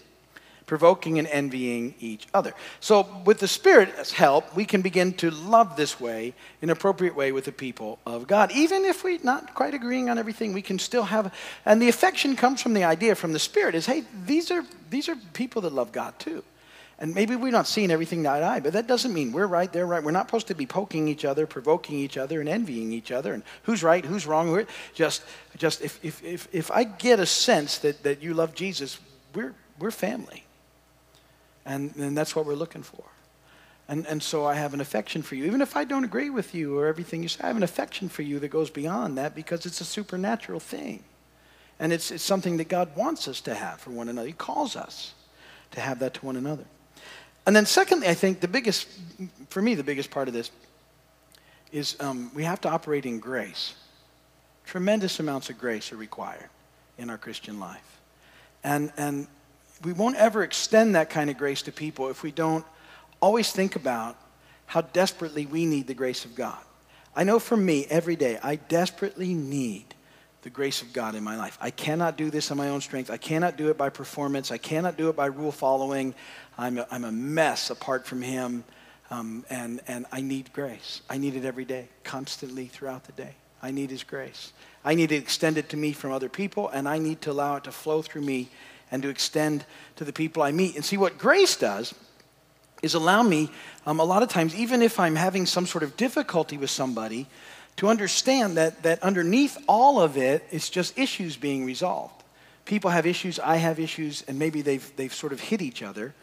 provoking 0.73 1.19
and 1.19 1.27
envying 1.27 1.93
each 1.99 2.25
other. 2.33 2.51
So, 2.79 3.07
with 3.25 3.37
the 3.37 3.47
Spirit's 3.47 4.11
help, 4.11 4.55
we 4.55 4.65
can 4.65 4.81
begin 4.81 5.13
to 5.13 5.29
love 5.29 5.75
this 5.75 5.99
way, 5.99 6.33
in 6.63 6.69
an 6.69 6.71
appropriate 6.71 7.15
way, 7.15 7.31
with 7.31 7.45
the 7.45 7.51
people 7.51 7.99
of 8.07 8.25
God. 8.25 8.51
Even 8.51 8.83
if 8.83 9.03
we're 9.03 9.19
not 9.21 9.53
quite 9.53 9.75
agreeing 9.75 10.09
on 10.09 10.17
everything, 10.17 10.51
we 10.51 10.63
can 10.63 10.79
still 10.79 11.03
have, 11.03 11.31
and 11.63 11.79
the 11.79 11.89
affection 11.89 12.35
comes 12.35 12.59
from 12.59 12.73
the 12.73 12.85
idea 12.85 13.13
from 13.13 13.33
the 13.33 13.39
Spirit 13.39 13.75
is, 13.75 13.85
hey, 13.85 14.03
these 14.25 14.49
are, 14.49 14.65
these 14.89 15.09
are 15.09 15.15
people 15.33 15.61
that 15.61 15.73
love 15.73 15.91
God 15.91 16.17
too. 16.17 16.43
And 16.97 17.13
maybe 17.13 17.35
we're 17.35 17.51
not 17.51 17.67
seeing 17.67 17.91
everything 17.91 18.25
eye 18.25 18.39
to 18.39 18.45
eye, 18.45 18.59
but 18.61 18.73
that 18.73 18.87
doesn't 18.87 19.13
mean 19.13 19.31
we're 19.31 19.45
right, 19.45 19.71
they're 19.71 19.85
right. 19.85 20.03
We're 20.03 20.09
not 20.09 20.25
supposed 20.25 20.47
to 20.47 20.55
be 20.55 20.65
poking 20.65 21.07
each 21.07 21.23
other, 21.23 21.45
provoking 21.45 21.99
each 21.99 22.17
other, 22.17 22.39
and 22.39 22.49
envying 22.49 22.91
each 22.91 23.11
other, 23.11 23.35
and 23.35 23.43
who's 23.61 23.83
right, 23.83 24.03
who's 24.03 24.25
wrong. 24.25 24.65
just, 24.95 25.23
just 25.55 25.81
if, 25.83 26.03
if, 26.03 26.23
if, 26.23 26.47
if 26.51 26.71
I 26.71 26.83
get 26.83 27.19
a 27.19 27.27
sense 27.27 27.77
that, 27.79 28.01
that 28.01 28.23
you 28.23 28.33
love 28.33 28.55
Jesus, 28.55 28.99
we're, 29.35 29.53
we're 29.77 29.91
family. 29.91 30.42
And, 31.65 31.95
and 31.95 32.17
that's 32.17 32.35
what 32.35 32.45
we're 32.45 32.55
looking 32.55 32.83
for. 32.83 33.03
And, 33.87 34.05
and 34.07 34.23
so 34.23 34.45
I 34.45 34.55
have 34.55 34.73
an 34.73 34.81
affection 34.81 35.21
for 35.21 35.35
you. 35.35 35.45
Even 35.45 35.61
if 35.61 35.75
I 35.75 35.83
don't 35.83 36.03
agree 36.03 36.29
with 36.29 36.55
you 36.55 36.77
or 36.77 36.87
everything 36.87 37.21
you 37.21 37.29
say, 37.29 37.43
I 37.43 37.47
have 37.47 37.57
an 37.57 37.63
affection 37.63 38.09
for 38.09 38.21
you 38.21 38.39
that 38.39 38.47
goes 38.49 38.69
beyond 38.69 39.17
that 39.17 39.35
because 39.35 39.65
it's 39.65 39.81
a 39.81 39.85
supernatural 39.85 40.59
thing. 40.59 41.03
And 41.79 41.91
it's, 41.91 42.11
it's 42.11 42.23
something 42.23 42.57
that 42.57 42.69
God 42.69 42.95
wants 42.95 43.27
us 43.27 43.41
to 43.41 43.53
have 43.53 43.79
for 43.79 43.91
one 43.91 44.07
another. 44.07 44.27
He 44.27 44.33
calls 44.33 44.75
us 44.75 45.13
to 45.71 45.81
have 45.81 45.99
that 45.99 46.13
to 46.15 46.25
one 46.25 46.37
another. 46.37 46.65
And 47.45 47.53
then, 47.53 47.65
secondly, 47.65 48.07
I 48.07 48.13
think 48.13 48.39
the 48.39 48.47
biggest, 48.47 48.87
for 49.49 49.61
me, 49.61 49.75
the 49.75 49.83
biggest 49.83 50.11
part 50.11 50.29
of 50.29 50.33
this 50.33 50.49
is 51.73 51.97
um, 51.99 52.31
we 52.33 52.43
have 52.45 52.61
to 52.61 52.69
operate 52.69 53.05
in 53.05 53.19
grace. 53.19 53.73
Tremendous 54.65 55.19
amounts 55.19 55.49
of 55.49 55.57
grace 55.57 55.91
are 55.91 55.97
required 55.97 56.49
in 56.97 57.09
our 57.09 57.17
Christian 57.17 57.59
life. 57.59 57.99
And, 58.63 58.93
and 58.95 59.27
we 59.83 59.93
won't 59.93 60.15
ever 60.15 60.43
extend 60.43 60.95
that 60.95 61.09
kind 61.09 61.29
of 61.29 61.37
grace 61.37 61.61
to 61.63 61.71
people 61.71 62.09
if 62.09 62.23
we 62.23 62.31
don't 62.31 62.65
always 63.19 63.51
think 63.51 63.75
about 63.75 64.17
how 64.65 64.81
desperately 64.81 65.45
we 65.45 65.65
need 65.65 65.87
the 65.87 65.93
grace 65.93 66.25
of 66.25 66.35
God. 66.35 66.59
I 67.15 67.23
know 67.23 67.39
for 67.39 67.57
me, 67.57 67.85
every 67.89 68.15
day, 68.15 68.39
I 68.41 68.55
desperately 68.55 69.33
need 69.33 69.93
the 70.41 70.49
grace 70.49 70.81
of 70.81 70.91
God 70.93 71.15
in 71.15 71.23
my 71.23 71.37
life. 71.37 71.57
I 71.61 71.69
cannot 71.69 72.17
do 72.17 72.29
this 72.29 72.51
on 72.51 72.57
my 72.57 72.69
own 72.69 72.81
strength. 72.81 73.09
I 73.09 73.17
cannot 73.17 73.55
do 73.55 73.69
it 73.69 73.77
by 73.77 73.89
performance. 73.89 74.51
I 74.51 74.57
cannot 74.57 74.97
do 74.97 75.09
it 75.09 75.15
by 75.15 75.27
rule 75.27 75.51
following. 75.51 76.13
I'm 76.57 76.77
a, 76.77 76.87
I'm 76.91 77.03
a 77.03 77.11
mess 77.11 77.69
apart 77.69 78.05
from 78.05 78.21
Him. 78.21 78.63
Um, 79.09 79.45
and, 79.49 79.79
and 79.87 80.05
I 80.11 80.21
need 80.21 80.51
grace. 80.53 81.01
I 81.09 81.17
need 81.17 81.35
it 81.35 81.45
every 81.45 81.65
day, 81.65 81.87
constantly 82.03 82.65
throughout 82.65 83.03
the 83.03 83.11
day. 83.11 83.35
I 83.61 83.71
need 83.71 83.91
His 83.91 84.03
grace. 84.03 84.53
I 84.83 84.95
need 84.95 85.11
it 85.11 85.17
extended 85.17 85.69
to 85.69 85.77
me 85.77 85.93
from 85.93 86.11
other 86.11 86.29
people, 86.29 86.67
and 86.69 86.89
I 86.89 86.97
need 86.97 87.21
to 87.21 87.31
allow 87.31 87.55
it 87.57 87.63
to 87.65 87.71
flow 87.71 88.01
through 88.01 88.23
me 88.23 88.49
and 88.91 89.01
to 89.03 89.09
extend 89.09 89.65
to 89.95 90.03
the 90.03 90.13
people 90.13 90.43
I 90.43 90.51
meet. 90.51 90.75
And 90.75 90.85
see, 90.85 90.97
what 90.97 91.17
grace 91.17 91.55
does 91.55 91.93
is 92.81 92.93
allow 92.93 93.23
me, 93.23 93.49
um, 93.85 93.99
a 93.99 94.03
lot 94.03 94.23
of 94.23 94.29
times, 94.29 94.55
even 94.55 94.81
if 94.81 94.99
I'm 94.99 95.15
having 95.15 95.45
some 95.45 95.65
sort 95.65 95.83
of 95.83 95.95
difficulty 95.97 96.57
with 96.57 96.69
somebody, 96.69 97.27
to 97.77 97.87
understand 97.87 98.57
that, 98.57 98.83
that 98.83 99.01
underneath 99.01 99.57
all 99.67 99.99
of 99.99 100.17
it, 100.17 100.43
it's 100.51 100.69
just 100.69 100.97
issues 100.97 101.37
being 101.37 101.65
resolved. 101.65 102.23
People 102.65 102.91
have 102.91 103.05
issues, 103.05 103.39
I 103.39 103.55
have 103.55 103.79
issues, 103.79 104.23
and 104.27 104.37
maybe 104.37 104.61
they've, 104.61 104.95
they've 104.95 105.13
sort 105.13 105.33
of 105.33 105.39
hit 105.39 105.61
each 105.61 105.81
other. 105.81 106.13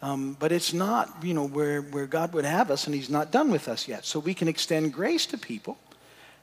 Um, 0.00 0.36
but 0.38 0.52
it's 0.52 0.72
not, 0.72 1.14
you 1.22 1.34
know, 1.34 1.46
where, 1.46 1.80
where 1.80 2.06
God 2.06 2.32
would 2.34 2.44
have 2.44 2.70
us, 2.70 2.86
and 2.86 2.94
He's 2.94 3.10
not 3.10 3.30
done 3.30 3.50
with 3.50 3.68
us 3.68 3.86
yet. 3.86 4.04
So 4.04 4.18
we 4.18 4.34
can 4.34 4.48
extend 4.48 4.92
grace 4.92 5.26
to 5.26 5.38
people 5.38 5.78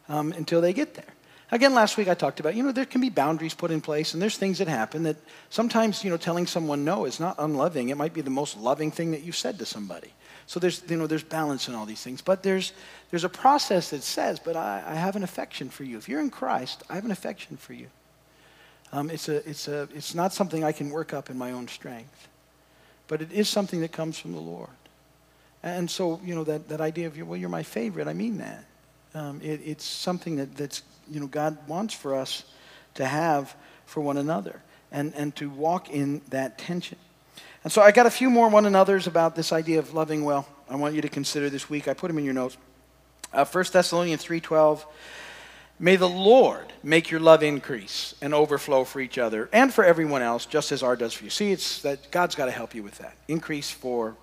um, 0.08 0.32
until 0.34 0.62
they 0.62 0.74
get 0.74 0.94
there. 0.94 1.14
Again, 1.52 1.74
last 1.74 1.98
week 1.98 2.08
I 2.08 2.14
talked 2.14 2.40
about, 2.40 2.54
you 2.54 2.62
know, 2.62 2.72
there 2.72 2.86
can 2.86 3.02
be 3.02 3.10
boundaries 3.10 3.56
put 3.56 3.72
in 3.72 3.82
place, 3.82 4.14
and 4.14 4.22
there's 4.22 4.38
things 4.38 4.60
that 4.60 4.68
happen 4.68 5.04
that 5.04 5.18
sometimes, 5.50 6.04
you 6.04 6.12
know, 6.12 6.18
telling 6.18 6.46
someone 6.46 6.86
no 6.86 7.06
is 7.06 7.20
not 7.20 7.36
unloving. 7.40 7.90
It 7.90 7.98
might 7.98 8.14
be 8.14 8.22
the 8.22 8.30
most 8.30 8.56
loving 8.56 8.92
thing 8.92 9.12
that 9.12 9.24
you've 9.24 9.36
said 9.36 9.58
to 9.58 9.66
somebody. 9.66 10.14
So 10.46 10.60
there's, 10.60 10.84
you 10.88 10.98
know, 10.98 11.08
there's 11.08 11.24
balance 11.24 11.68
in 11.68 11.74
all 11.74 11.88
these 11.88 12.04
things. 12.04 12.22
But 12.22 12.44
there's, 12.44 12.74
there's 13.10 13.24
a 13.24 13.30
process 13.30 13.90
that 13.90 14.04
says, 14.04 14.40
but 14.40 14.56
I, 14.56 14.84
I 14.86 14.94
have 14.94 15.16
an 15.16 15.24
affection 15.24 15.70
for 15.70 15.84
you. 15.84 15.98
If 15.98 16.08
you're 16.08 16.22
in 16.22 16.30
Christ, 16.30 16.84
I 16.90 16.96
have 16.96 17.06
an 17.06 17.12
affection 17.12 17.58
for 17.58 17.74
you. 17.74 17.88
Um, 18.92 19.10
it's, 19.10 19.28
a, 19.28 19.48
it's, 19.50 19.68
a, 19.68 19.88
it's 19.94 20.14
not 20.14 20.34
something 20.34 20.64
I 20.64 20.72
can 20.72 20.90
work 20.90 21.14
up 21.14 21.30
in 21.30 21.38
my 21.38 21.52
own 21.52 21.68
strength, 21.68 22.28
but 23.08 23.22
it 23.22 23.32
is 23.32 23.50
something 23.50 23.82
that 23.82 23.92
comes 23.92 24.20
from 24.20 24.34
the 24.34 24.40
Lord. 24.40 24.70
And 25.62 25.90
so, 25.90 26.20
you 26.24 26.36
know, 26.36 26.44
that, 26.44 26.70
that 26.70 26.82
idea 26.82 27.08
of, 27.08 27.18
well, 27.28 27.38
you're 27.38 27.50
my 27.50 27.64
favorite, 27.64 28.08
I 28.08 28.14
mean 28.14 28.38
that. 28.38 28.66
Um, 29.14 29.42
it, 29.44 29.62
it's 29.66 29.86
something 29.86 30.36
that, 30.38 30.56
that's, 30.56 30.84
you 31.10 31.20
know, 31.20 31.28
God 31.28 31.58
wants 31.68 31.94
for 31.94 32.16
us 32.16 32.44
to 32.96 33.06
have 33.06 33.56
for 33.86 34.02
one 34.02 34.18
another 34.18 34.62
and, 34.92 35.14
and 35.16 35.36
to 35.38 35.50
walk 35.50 35.90
in 35.90 36.22
that 36.30 36.58
tension. 36.58 36.98
And 37.64 37.72
so 37.74 37.82
I 37.82 37.92
got 37.92 38.06
a 38.06 38.12
few 38.12 38.30
more 38.30 38.50
one 38.50 38.66
another's 38.66 39.08
about 39.08 39.36
this 39.36 39.52
idea 39.52 39.80
of 39.80 39.94
loving 39.94 40.24
well. 40.24 40.48
I 40.70 40.76
want 40.76 40.96
you 40.96 41.02
to 41.02 41.10
consider 41.10 41.50
this 41.50 41.70
week. 41.70 41.88
I 41.88 41.94
put 41.94 42.08
them 42.08 42.18
in 42.18 42.26
your 42.26 42.34
notes. 42.34 42.58
Uh, 43.34 43.46
1 43.46 43.66
Thessalonians 43.72 44.24
3.12, 44.24 44.86
May 45.82 45.96
the 45.96 46.10
Lord 46.10 46.74
make 46.84 47.10
your 47.10 47.22
love 47.22 47.42
increase 47.42 48.14
and 48.22 48.34
overflow 48.34 48.84
for 48.84 49.00
each 49.00 49.18
other 49.18 49.50
and 49.54 49.74
for 49.74 49.86
everyone 49.86 50.22
else, 50.22 50.46
just 50.46 50.74
as 50.74 50.84
our 50.84 50.98
does 50.98 51.14
for 51.14 51.24
you. 51.24 51.30
See, 51.30 51.52
it's 51.52 51.82
that 51.84 52.12
God's 52.12 52.36
got 52.36 52.46
to 52.46 52.52
help 52.52 52.76
you 52.76 52.84
with 52.84 52.98
that. 52.98 53.16
Increase 53.30 53.72
for 53.72 54.16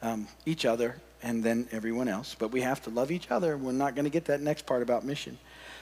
um, 0.00 0.28
each 0.44 0.64
other 0.64 0.96
and 1.22 1.42
then 1.42 1.66
everyone 1.72 2.06
else. 2.06 2.36
But 2.38 2.52
we 2.52 2.60
have 2.60 2.82
to 2.84 2.90
love 2.90 3.10
each 3.10 3.32
other. 3.32 3.56
We're 3.56 3.72
not 3.72 3.96
going 3.96 4.04
to 4.04 4.10
get 4.10 4.26
that 4.26 4.40
next 4.40 4.64
part 4.64 4.82
about 4.82 5.04
mission. 5.04 5.38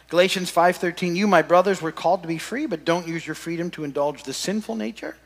Galatians 0.08 0.50
5:13 0.50 1.16
You 1.16 1.26
my 1.26 1.42
brothers 1.42 1.80
were 1.80 1.92
called 1.92 2.22
to 2.22 2.28
be 2.28 2.38
free 2.38 2.66
but 2.66 2.84
don't 2.84 3.08
use 3.08 3.26
your 3.26 3.34
freedom 3.34 3.70
to 3.72 3.84
indulge 3.84 4.24
the 4.24 4.32
sinful 4.32 4.76
nature 4.76 5.16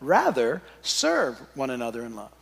rather 0.00 0.62
serve 0.82 1.40
one 1.54 1.70
another 1.70 2.04
in 2.04 2.16
love. 2.16 2.32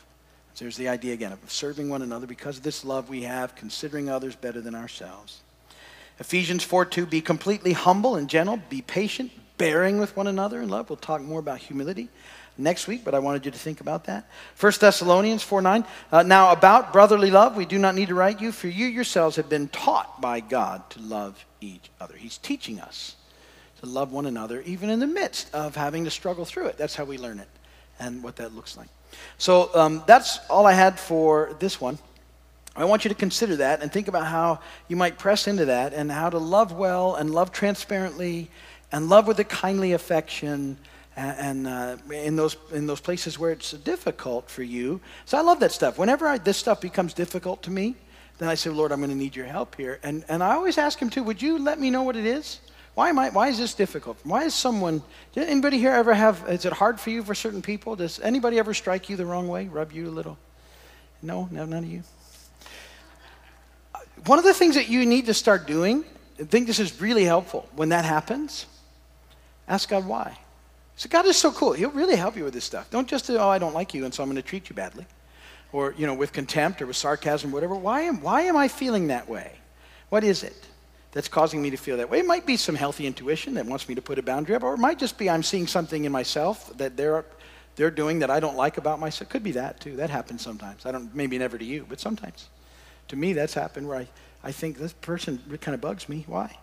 So 0.54 0.64
there's 0.64 0.76
the 0.76 0.88
idea 0.88 1.14
again 1.14 1.32
of 1.32 1.38
serving 1.50 1.88
one 1.88 2.02
another 2.02 2.26
because 2.26 2.58
of 2.58 2.62
this 2.62 2.84
love 2.84 3.08
we 3.08 3.22
have 3.22 3.54
considering 3.54 4.08
others 4.08 4.36
better 4.36 4.60
than 4.60 4.74
ourselves. 4.74 5.40
Ephesians 6.18 6.64
4:2 6.64 7.08
Be 7.08 7.20
completely 7.20 7.72
humble 7.72 8.16
and 8.16 8.28
gentle, 8.28 8.60
be 8.68 8.82
patient, 8.82 9.32
bearing 9.58 9.98
with 9.98 10.16
one 10.16 10.26
another 10.26 10.60
in 10.60 10.68
love. 10.68 10.90
We'll 10.90 10.96
talk 10.96 11.22
more 11.22 11.40
about 11.40 11.58
humility 11.58 12.08
next 12.58 12.86
week, 12.86 13.04
but 13.04 13.14
I 13.14 13.18
wanted 13.18 13.44
you 13.44 13.50
to 13.50 13.58
think 13.58 13.80
about 13.80 14.04
that. 14.04 14.28
1 14.58 14.72
Thessalonians 14.80 15.42
4 15.42 15.62
9. 15.62 15.84
Uh, 16.10 16.22
now, 16.22 16.52
about 16.52 16.92
brotherly 16.92 17.30
love, 17.30 17.56
we 17.56 17.64
do 17.64 17.78
not 17.78 17.94
need 17.94 18.08
to 18.08 18.14
write 18.14 18.40
you, 18.40 18.52
for 18.52 18.68
you 18.68 18.86
yourselves 18.86 19.36
have 19.36 19.48
been 19.48 19.68
taught 19.68 20.20
by 20.20 20.40
God 20.40 20.88
to 20.90 21.00
love 21.00 21.44
each 21.60 21.90
other. 22.00 22.16
He's 22.16 22.38
teaching 22.38 22.80
us 22.80 23.16
to 23.80 23.86
love 23.86 24.12
one 24.12 24.26
another, 24.26 24.60
even 24.62 24.90
in 24.90 25.00
the 25.00 25.06
midst 25.06 25.52
of 25.54 25.74
having 25.76 26.04
to 26.04 26.10
struggle 26.10 26.44
through 26.44 26.66
it. 26.66 26.76
That's 26.76 26.94
how 26.94 27.04
we 27.04 27.18
learn 27.18 27.38
it 27.38 27.48
and 27.98 28.22
what 28.22 28.36
that 28.36 28.54
looks 28.54 28.76
like. 28.76 28.88
So, 29.38 29.70
um, 29.74 30.02
that's 30.06 30.38
all 30.48 30.66
I 30.66 30.72
had 30.72 30.98
for 30.98 31.56
this 31.58 31.80
one. 31.80 31.98
I 32.74 32.86
want 32.86 33.04
you 33.04 33.10
to 33.10 33.14
consider 33.14 33.56
that 33.56 33.82
and 33.82 33.92
think 33.92 34.08
about 34.08 34.26
how 34.26 34.60
you 34.88 34.96
might 34.96 35.18
press 35.18 35.46
into 35.46 35.66
that 35.66 35.92
and 35.92 36.10
how 36.10 36.30
to 36.30 36.38
love 36.38 36.72
well 36.72 37.16
and 37.16 37.30
love 37.30 37.52
transparently 37.52 38.50
and 38.90 39.10
love 39.10 39.26
with 39.26 39.38
a 39.40 39.44
kindly 39.44 39.92
affection 39.92 40.78
and, 41.16 41.66
uh, 41.66 41.96
in 42.10 42.36
those 42.36 42.56
in 42.72 42.86
those 42.86 43.00
places 43.00 43.38
where 43.38 43.50
it's 43.50 43.72
difficult 43.72 44.48
for 44.48 44.62
you. 44.62 45.00
So 45.24 45.38
I 45.38 45.42
love 45.42 45.60
that 45.60 45.72
stuff. 45.72 45.98
Whenever 45.98 46.26
I, 46.26 46.38
this 46.38 46.56
stuff 46.56 46.80
becomes 46.80 47.12
difficult 47.12 47.62
to 47.64 47.70
me, 47.70 47.96
then 48.38 48.48
I 48.48 48.54
say, 48.54 48.70
Lord, 48.70 48.92
I'm 48.92 49.00
going 49.00 49.10
to 49.10 49.16
need 49.16 49.36
your 49.36 49.46
help 49.46 49.76
here. 49.76 49.98
And 50.02 50.24
and 50.28 50.42
I 50.42 50.54
always 50.54 50.78
ask 50.78 50.98
Him 50.98 51.10
too. 51.10 51.22
Would 51.22 51.42
you 51.42 51.58
let 51.58 51.78
me 51.78 51.90
know 51.90 52.02
what 52.02 52.16
it 52.16 52.24
is? 52.24 52.60
Why 52.94 53.08
am 53.08 53.18
I? 53.18 53.30
Why 53.30 53.48
is 53.48 53.58
this 53.58 53.74
difficult? 53.74 54.18
Why 54.24 54.44
is 54.44 54.54
someone? 54.54 55.02
Did 55.32 55.48
anybody 55.48 55.78
here 55.78 55.92
ever 55.92 56.12
have? 56.12 56.44
Is 56.48 56.64
it 56.64 56.72
hard 56.72 57.00
for 57.00 57.10
you 57.10 57.22
for 57.22 57.34
certain 57.34 57.62
people? 57.62 57.96
Does 57.96 58.20
anybody 58.20 58.58
ever 58.58 58.74
strike 58.74 59.08
you 59.08 59.16
the 59.16 59.26
wrong 59.26 59.48
way? 59.48 59.66
Rub 59.68 59.92
you 59.92 60.08
a 60.08 60.10
little? 60.10 60.38
No, 61.22 61.48
no, 61.50 61.64
none 61.64 61.84
of 61.84 61.90
you. 61.90 62.02
One 64.26 64.38
of 64.38 64.44
the 64.44 64.54
things 64.54 64.74
that 64.74 64.88
you 64.88 65.06
need 65.06 65.26
to 65.26 65.34
start 65.34 65.66
doing, 65.66 66.04
I 66.38 66.44
think 66.44 66.66
this 66.66 66.78
is 66.78 67.00
really 67.00 67.24
helpful. 67.24 67.68
When 67.74 67.88
that 67.88 68.04
happens, 68.04 68.66
ask 69.66 69.88
God 69.88 70.06
why. 70.06 70.38
So 70.96 71.08
God 71.08 71.26
is 71.26 71.36
so 71.36 71.50
cool. 71.50 71.72
He'll 71.72 71.90
really 71.90 72.16
help 72.16 72.36
you 72.36 72.44
with 72.44 72.54
this 72.54 72.64
stuff. 72.64 72.90
Don't 72.90 73.08
just 73.08 73.26
say, 73.26 73.36
oh, 73.36 73.48
I 73.48 73.58
don't 73.58 73.74
like 73.74 73.94
you, 73.94 74.04
and 74.04 74.12
so 74.12 74.22
I'm 74.22 74.28
going 74.28 74.36
to 74.36 74.42
treat 74.42 74.68
you 74.68 74.76
badly. 74.76 75.06
Or, 75.72 75.94
you 75.96 76.06
know, 76.06 76.14
with 76.14 76.32
contempt 76.32 76.82
or 76.82 76.86
with 76.86 76.96
sarcasm, 76.96 77.50
whatever. 77.50 77.74
Why 77.74 78.02
am, 78.02 78.20
why 78.20 78.42
am 78.42 78.56
I 78.56 78.68
feeling 78.68 79.08
that 79.08 79.28
way? 79.28 79.52
What 80.10 80.22
is 80.22 80.42
it 80.42 80.66
that's 81.12 81.28
causing 81.28 81.62
me 81.62 81.70
to 81.70 81.78
feel 81.78 81.96
that 81.96 82.10
way? 82.10 82.18
It 82.18 82.26
might 82.26 82.44
be 82.44 82.58
some 82.58 82.74
healthy 82.74 83.06
intuition 83.06 83.54
that 83.54 83.64
wants 83.64 83.88
me 83.88 83.94
to 83.94 84.02
put 84.02 84.18
a 84.18 84.22
boundary 84.22 84.54
up, 84.54 84.62
or 84.62 84.74
it 84.74 84.78
might 84.78 84.98
just 84.98 85.16
be 85.16 85.30
I'm 85.30 85.42
seeing 85.42 85.66
something 85.66 86.04
in 86.04 86.12
myself 86.12 86.76
that 86.76 86.96
they're, 86.96 87.24
they're 87.76 87.90
doing 87.90 88.18
that 88.18 88.30
I 88.30 88.38
don't 88.38 88.56
like 88.56 88.76
about 88.76 89.00
myself. 89.00 89.30
Could 89.30 89.42
be 89.42 89.52
that, 89.52 89.80
too. 89.80 89.96
That 89.96 90.10
happens 90.10 90.42
sometimes. 90.42 90.84
I 90.84 90.92
don't, 90.92 91.14
maybe 91.14 91.38
never 91.38 91.56
to 91.56 91.64
you, 91.64 91.86
but 91.88 92.00
sometimes. 92.00 92.48
To 93.08 93.16
me, 93.16 93.32
that's 93.32 93.54
happened 93.54 93.88
where 93.88 93.98
I, 93.98 94.08
I 94.44 94.52
think 94.52 94.76
this 94.76 94.92
person 94.92 95.40
kind 95.62 95.74
of 95.74 95.80
bugs 95.80 96.08
me. 96.08 96.24
Why? 96.28 96.54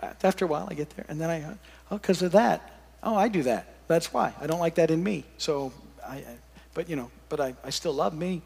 After 0.00 0.44
a 0.44 0.48
while, 0.48 0.68
I 0.70 0.74
get 0.74 0.90
there, 0.90 1.04
and 1.08 1.20
then 1.20 1.30
I, 1.30 1.44
oh, 1.90 1.98
because 1.98 2.22
of 2.22 2.32
that. 2.32 2.70
Oh, 3.02 3.14
I 3.14 3.28
do 3.28 3.42
that. 3.44 3.66
That's 3.86 4.12
why. 4.12 4.32
I 4.40 4.46
don't 4.46 4.60
like 4.60 4.76
that 4.76 4.90
in 4.90 5.02
me. 5.02 5.24
So, 5.38 5.72
I, 6.06 6.16
I 6.16 6.36
but 6.74 6.88
you 6.88 6.96
know, 6.96 7.10
but 7.28 7.40
I, 7.40 7.54
I 7.64 7.70
still 7.70 7.92
love 7.92 8.14
me. 8.14 8.42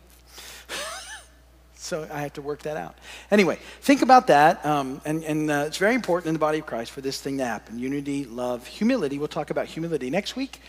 so 1.75 2.09
I 2.11 2.23
have 2.23 2.33
to 2.35 2.43
work 2.43 2.63
that 2.63 2.77
out. 2.77 2.97
Anyway, 3.31 3.59
think 3.83 4.03
about 4.03 4.29
that, 4.29 4.65
um, 4.65 5.01
and, 5.05 5.23
and 5.25 5.51
uh, 5.51 5.65
it's 5.67 5.77
very 5.77 5.95
important 5.95 6.29
in 6.29 6.35
the 6.35 6.41
body 6.41 6.59
of 6.59 6.67
Christ 6.67 6.91
for 6.91 7.01
this 7.01 7.21
thing 7.21 7.39
to 7.39 7.45
happen. 7.45 7.79
Unity, 7.79 8.25
love, 8.25 8.67
humility. 8.67 9.19
We'll 9.19 9.29
talk 9.29 9.51
about 9.51 9.67
humility 9.67 10.11
next 10.11 10.37
week, 10.37 10.61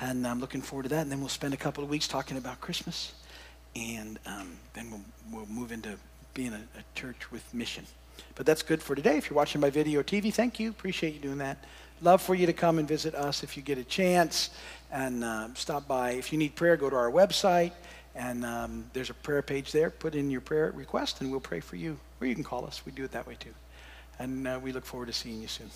and 0.00 0.26
I'm 0.26 0.40
looking 0.40 0.62
forward 0.62 0.84
to 0.84 0.88
that. 0.90 1.02
And 1.02 1.12
then 1.12 1.20
we'll 1.20 1.28
spend 1.28 1.54
a 1.54 1.58
couple 1.58 1.84
of 1.84 1.90
weeks 1.90 2.08
talking 2.08 2.36
about 2.36 2.60
Christmas, 2.60 3.12
and 3.76 4.18
um, 4.26 4.56
then 4.72 4.90
we'll, 4.90 5.04
we'll 5.30 5.46
move 5.46 5.70
into 5.70 5.96
being 6.32 6.52
a, 6.52 6.62
a 6.78 6.82
church 6.94 7.30
with 7.30 7.52
mission. 7.52 7.84
But 8.34 8.46
that's 8.46 8.62
good 8.62 8.82
for 8.82 8.94
today. 8.94 9.16
If 9.16 9.30
you're 9.30 9.36
watching 9.36 9.60
by 9.60 9.70
video 9.70 10.00
or 10.00 10.04
TV, 10.04 10.32
thank 10.32 10.58
you. 10.58 10.70
Appreciate 10.70 11.14
you 11.14 11.20
doing 11.20 11.38
that. 11.38 11.64
Love 12.00 12.20
for 12.20 12.34
you 12.34 12.46
to 12.46 12.52
come 12.52 12.78
and 12.78 12.88
visit 12.88 13.14
us 13.14 13.42
if 13.42 13.56
you 13.56 13.62
get 13.62 13.78
a 13.78 13.84
chance 13.84 14.50
and 14.90 15.24
uh, 15.24 15.48
stop 15.54 15.86
by. 15.86 16.12
If 16.12 16.32
you 16.32 16.38
need 16.38 16.54
prayer, 16.54 16.76
go 16.76 16.90
to 16.90 16.96
our 16.96 17.10
website 17.10 17.72
and 18.14 18.44
um, 18.44 18.84
there's 18.92 19.10
a 19.10 19.14
prayer 19.14 19.42
page 19.42 19.72
there. 19.72 19.90
Put 19.90 20.14
in 20.14 20.30
your 20.30 20.40
prayer 20.40 20.72
request 20.74 21.20
and 21.20 21.30
we'll 21.30 21.40
pray 21.40 21.60
for 21.60 21.76
you. 21.76 21.98
Or 22.20 22.26
you 22.26 22.34
can 22.34 22.44
call 22.44 22.66
us. 22.66 22.84
We 22.84 22.92
do 22.92 23.04
it 23.04 23.12
that 23.12 23.26
way 23.26 23.36
too. 23.38 23.54
And 24.18 24.46
uh, 24.46 24.60
we 24.62 24.72
look 24.72 24.84
forward 24.84 25.06
to 25.06 25.12
seeing 25.12 25.40
you 25.40 25.48
soon. 25.48 25.70